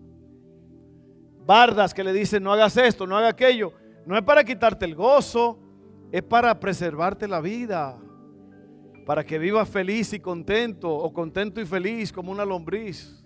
Bardas 1.46 1.94
que 1.94 2.04
le 2.04 2.12
dicen 2.12 2.44
no 2.44 2.52
hagas 2.52 2.76
esto, 2.76 3.08
no 3.08 3.16
haga 3.16 3.30
aquello. 3.30 3.72
No 4.06 4.18
es 4.18 4.24
para 4.24 4.44
quitarte 4.44 4.84
el 4.84 4.96
gozo, 4.96 5.58
es 6.12 6.24
para 6.24 6.60
preservarte 6.60 7.26
la 7.26 7.40
vida. 7.40 7.98
Para 9.06 9.24
que 9.24 9.40
vivas 9.40 9.70
feliz 9.70 10.12
y 10.12 10.20
contento 10.20 10.94
o 10.94 11.14
contento 11.14 11.62
y 11.62 11.66
feliz 11.66 12.12
como 12.12 12.34
una 12.34 12.44
lombriz. 12.44 13.24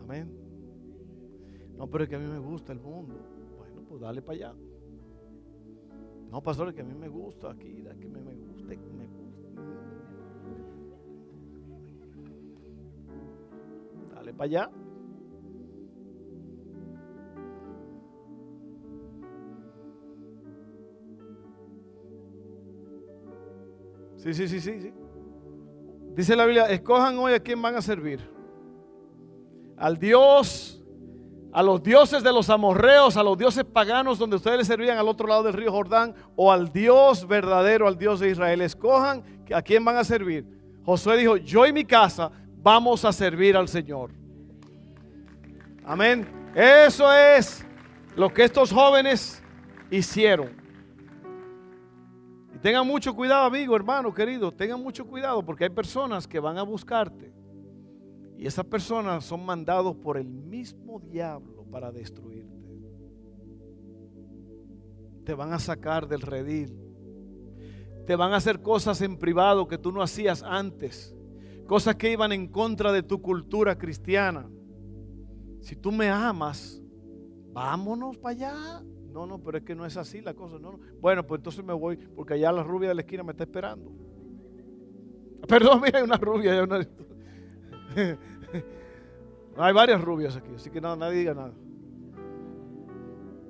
Amén. 0.00 0.39
No, 1.80 1.86
pero 1.86 2.04
es 2.04 2.10
que 2.10 2.16
a 2.16 2.18
mí 2.18 2.26
me 2.26 2.38
gusta 2.38 2.74
el 2.74 2.78
mundo. 2.78 3.14
Bueno, 3.56 3.80
pues 3.88 4.02
dale 4.02 4.20
para 4.20 4.36
allá. 4.36 4.54
No, 6.30 6.42
pastor, 6.42 6.68
es 6.68 6.74
que 6.74 6.82
a 6.82 6.84
mí 6.84 6.92
me 6.92 7.08
gusta 7.08 7.52
aquí, 7.52 7.82
que 7.98 8.06
me, 8.06 8.20
me 8.20 8.34
gusta, 8.34 8.66
me 8.66 9.06
gusta. 9.06 9.62
Dale 14.14 14.34
para 14.34 14.44
allá. 14.44 14.70
Sí, 24.16 24.34
sí, 24.34 24.48
sí, 24.48 24.60
sí, 24.60 24.80
sí. 24.82 24.92
Dice 26.14 26.36
la 26.36 26.44
Biblia, 26.44 26.66
escojan 26.66 27.18
hoy 27.18 27.32
a 27.32 27.40
quién 27.40 27.62
van 27.62 27.74
a 27.76 27.80
servir. 27.80 28.20
Al 29.78 29.96
Dios 29.96 30.79
a 31.52 31.62
los 31.62 31.82
dioses 31.82 32.22
de 32.22 32.32
los 32.32 32.48
amorreos, 32.48 33.16
a 33.16 33.22
los 33.22 33.36
dioses 33.36 33.64
paganos 33.64 34.18
donde 34.18 34.36
ustedes 34.36 34.58
le 34.58 34.64
servían 34.64 34.98
al 34.98 35.08
otro 35.08 35.26
lado 35.26 35.42
del 35.42 35.52
río 35.52 35.72
Jordán, 35.72 36.14
o 36.36 36.52
al 36.52 36.72
Dios 36.72 37.26
verdadero, 37.26 37.88
al 37.88 37.98
Dios 37.98 38.20
de 38.20 38.30
Israel. 38.30 38.60
Escojan 38.60 39.22
a 39.52 39.62
quién 39.62 39.84
van 39.84 39.96
a 39.96 40.04
servir. 40.04 40.46
Josué 40.84 41.16
dijo, 41.16 41.36
yo 41.36 41.66
y 41.66 41.72
mi 41.72 41.84
casa 41.84 42.30
vamos 42.62 43.04
a 43.04 43.12
servir 43.12 43.56
al 43.56 43.68
Señor. 43.68 44.12
Amén. 45.84 46.26
Eso 46.54 47.12
es 47.12 47.66
lo 48.14 48.32
que 48.32 48.44
estos 48.44 48.72
jóvenes 48.72 49.42
hicieron. 49.90 50.50
Y 52.54 52.58
tengan 52.58 52.86
mucho 52.86 53.14
cuidado, 53.14 53.46
amigo, 53.46 53.74
hermano, 53.74 54.14
querido. 54.14 54.52
Tengan 54.52 54.80
mucho 54.80 55.04
cuidado 55.04 55.42
porque 55.44 55.64
hay 55.64 55.70
personas 55.70 56.28
que 56.28 56.38
van 56.38 56.58
a 56.58 56.62
buscarte 56.62 57.39
y 58.40 58.46
esas 58.46 58.64
personas 58.64 59.22
son 59.26 59.44
mandados 59.44 59.94
por 59.96 60.16
el 60.16 60.26
mismo 60.26 60.98
diablo 60.98 61.66
para 61.70 61.92
destruirte. 61.92 62.56
Te 65.26 65.34
van 65.34 65.52
a 65.52 65.58
sacar 65.58 66.08
del 66.08 66.22
redil. 66.22 66.74
Te 68.06 68.16
van 68.16 68.32
a 68.32 68.36
hacer 68.36 68.62
cosas 68.62 69.02
en 69.02 69.18
privado 69.18 69.68
que 69.68 69.76
tú 69.76 69.92
no 69.92 70.00
hacías 70.00 70.42
antes. 70.42 71.14
Cosas 71.66 71.96
que 71.96 72.12
iban 72.12 72.32
en 72.32 72.48
contra 72.48 72.92
de 72.92 73.02
tu 73.02 73.20
cultura 73.20 73.76
cristiana. 73.76 74.48
Si 75.60 75.76
tú 75.76 75.92
me 75.92 76.08
amas, 76.08 76.82
vámonos 77.52 78.16
para 78.16 78.34
allá. 78.34 78.82
No, 79.12 79.26
no, 79.26 79.38
pero 79.42 79.58
es 79.58 79.64
que 79.64 79.74
no 79.74 79.84
es 79.84 79.98
así 79.98 80.22
la 80.22 80.32
cosa. 80.32 80.58
No, 80.58 80.72
no. 80.72 80.80
Bueno, 80.98 81.26
pues 81.26 81.40
entonces 81.40 81.62
me 81.62 81.74
voy 81.74 81.98
porque 81.98 82.32
allá 82.32 82.50
la 82.52 82.62
rubia 82.62 82.88
de 82.88 82.94
la 82.94 83.02
esquina 83.02 83.22
me 83.22 83.32
está 83.32 83.44
esperando. 83.44 83.92
Perdón, 85.46 85.82
mira, 85.82 85.98
hay 85.98 86.04
una 86.04 86.16
rubia. 86.16 86.66
Hay 89.56 89.72
varias 89.72 90.00
rubias 90.00 90.36
aquí, 90.36 90.50
así 90.54 90.70
que 90.70 90.80
nadie 90.80 91.18
diga 91.18 91.34
nada. 91.34 91.52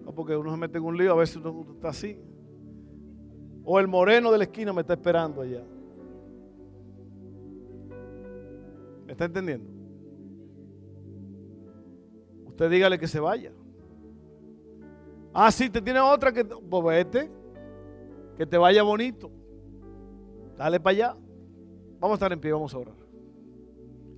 No, 0.05 0.13
porque 0.13 0.37
uno 0.37 0.51
se 0.51 0.57
mete 0.57 0.79
en 0.79 0.85
un 0.85 0.97
lío, 0.97 1.13
a 1.13 1.17
veces 1.17 1.37
uno 1.37 1.67
está 1.75 1.89
así. 1.89 2.19
O 3.65 3.79
el 3.79 3.87
moreno 3.87 4.33
de 4.33 4.39
la 4.39 4.45
esquina 4.45 4.73
me 4.73 4.81
está 4.81 4.95
esperando 4.95 5.43
allá. 5.43 5.63
¿Me 9.05 9.13
está 9.13 9.27
entendiendo? 9.27 9.71
Usted 12.47 12.71
dígale 12.71 12.99
que 12.99 13.07
se 13.07 13.21
vaya. 13.21 13.53
Ah, 15.33 15.53
sí, 15.53 15.71
te 15.71 15.81
tiene 15.81 16.01
otra 16.01 16.33
que. 16.33 16.45
Pues 16.45 16.85
vete. 16.85 17.31
Que 18.37 18.47
te 18.47 18.57
vaya 18.57 18.83
bonito. 18.83 19.31
Dale 20.57 20.81
para 20.81 20.93
allá. 20.93 21.17
Vamos 22.01 22.15
a 22.15 22.15
estar 22.15 22.33
en 22.33 22.41
pie, 22.41 22.53
vamos 22.53 22.75
a 22.75 22.79
orar 22.79 23.00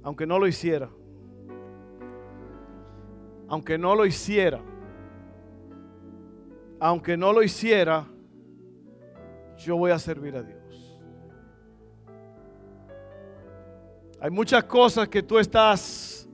aunque 0.02 0.26
no 0.26 0.38
lo 0.38 0.46
hiciera, 0.46 0.88
aunque 3.48 3.78
no 3.78 3.94
lo 3.94 4.04
hiciera, 4.04 4.60
aunque 6.80 7.16
no 7.16 7.32
lo 7.32 7.42
hiciera, 7.42 8.08
yo 9.58 9.76
voy 9.76 9.92
a 9.92 9.98
servir 9.98 10.36
a 10.36 10.42
Dios. 10.42 11.00
Hay 14.20 14.30
muchas 14.30 14.64
cosas 14.64 15.08
que 15.08 15.22
tú 15.22 15.38
estás, 15.38 16.28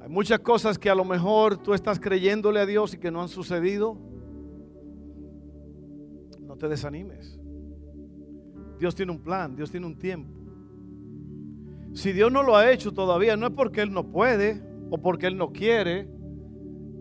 hay 0.00 0.08
muchas 0.08 0.40
cosas 0.40 0.78
que 0.78 0.88
a 0.88 0.94
lo 0.94 1.04
mejor 1.04 1.56
tú 1.56 1.74
estás 1.74 1.98
creyéndole 1.98 2.60
a 2.60 2.66
Dios 2.66 2.94
y 2.94 2.98
que 2.98 3.10
no 3.10 3.20
han 3.20 3.28
sucedido. 3.28 3.96
No 6.40 6.56
te 6.56 6.68
desanimes. 6.68 7.38
Dios 8.78 8.94
tiene 8.94 9.12
un 9.12 9.20
plan, 9.20 9.56
Dios 9.56 9.70
tiene 9.70 9.86
un 9.86 9.98
tiempo. 9.98 10.45
Si 11.96 12.12
Dios 12.12 12.30
no 12.30 12.42
lo 12.42 12.56
ha 12.56 12.70
hecho 12.70 12.92
todavía, 12.92 13.38
no 13.38 13.46
es 13.46 13.52
porque 13.54 13.80
Él 13.80 13.90
no 13.90 14.12
puede 14.12 14.62
o 14.90 14.98
porque 14.98 15.28
Él 15.28 15.38
no 15.38 15.50
quiere, 15.50 16.06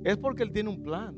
es 0.05 0.15
porque 0.15 0.43
Él 0.43 0.53
tiene 0.53 0.69
un 0.69 0.81
plan. 0.81 1.13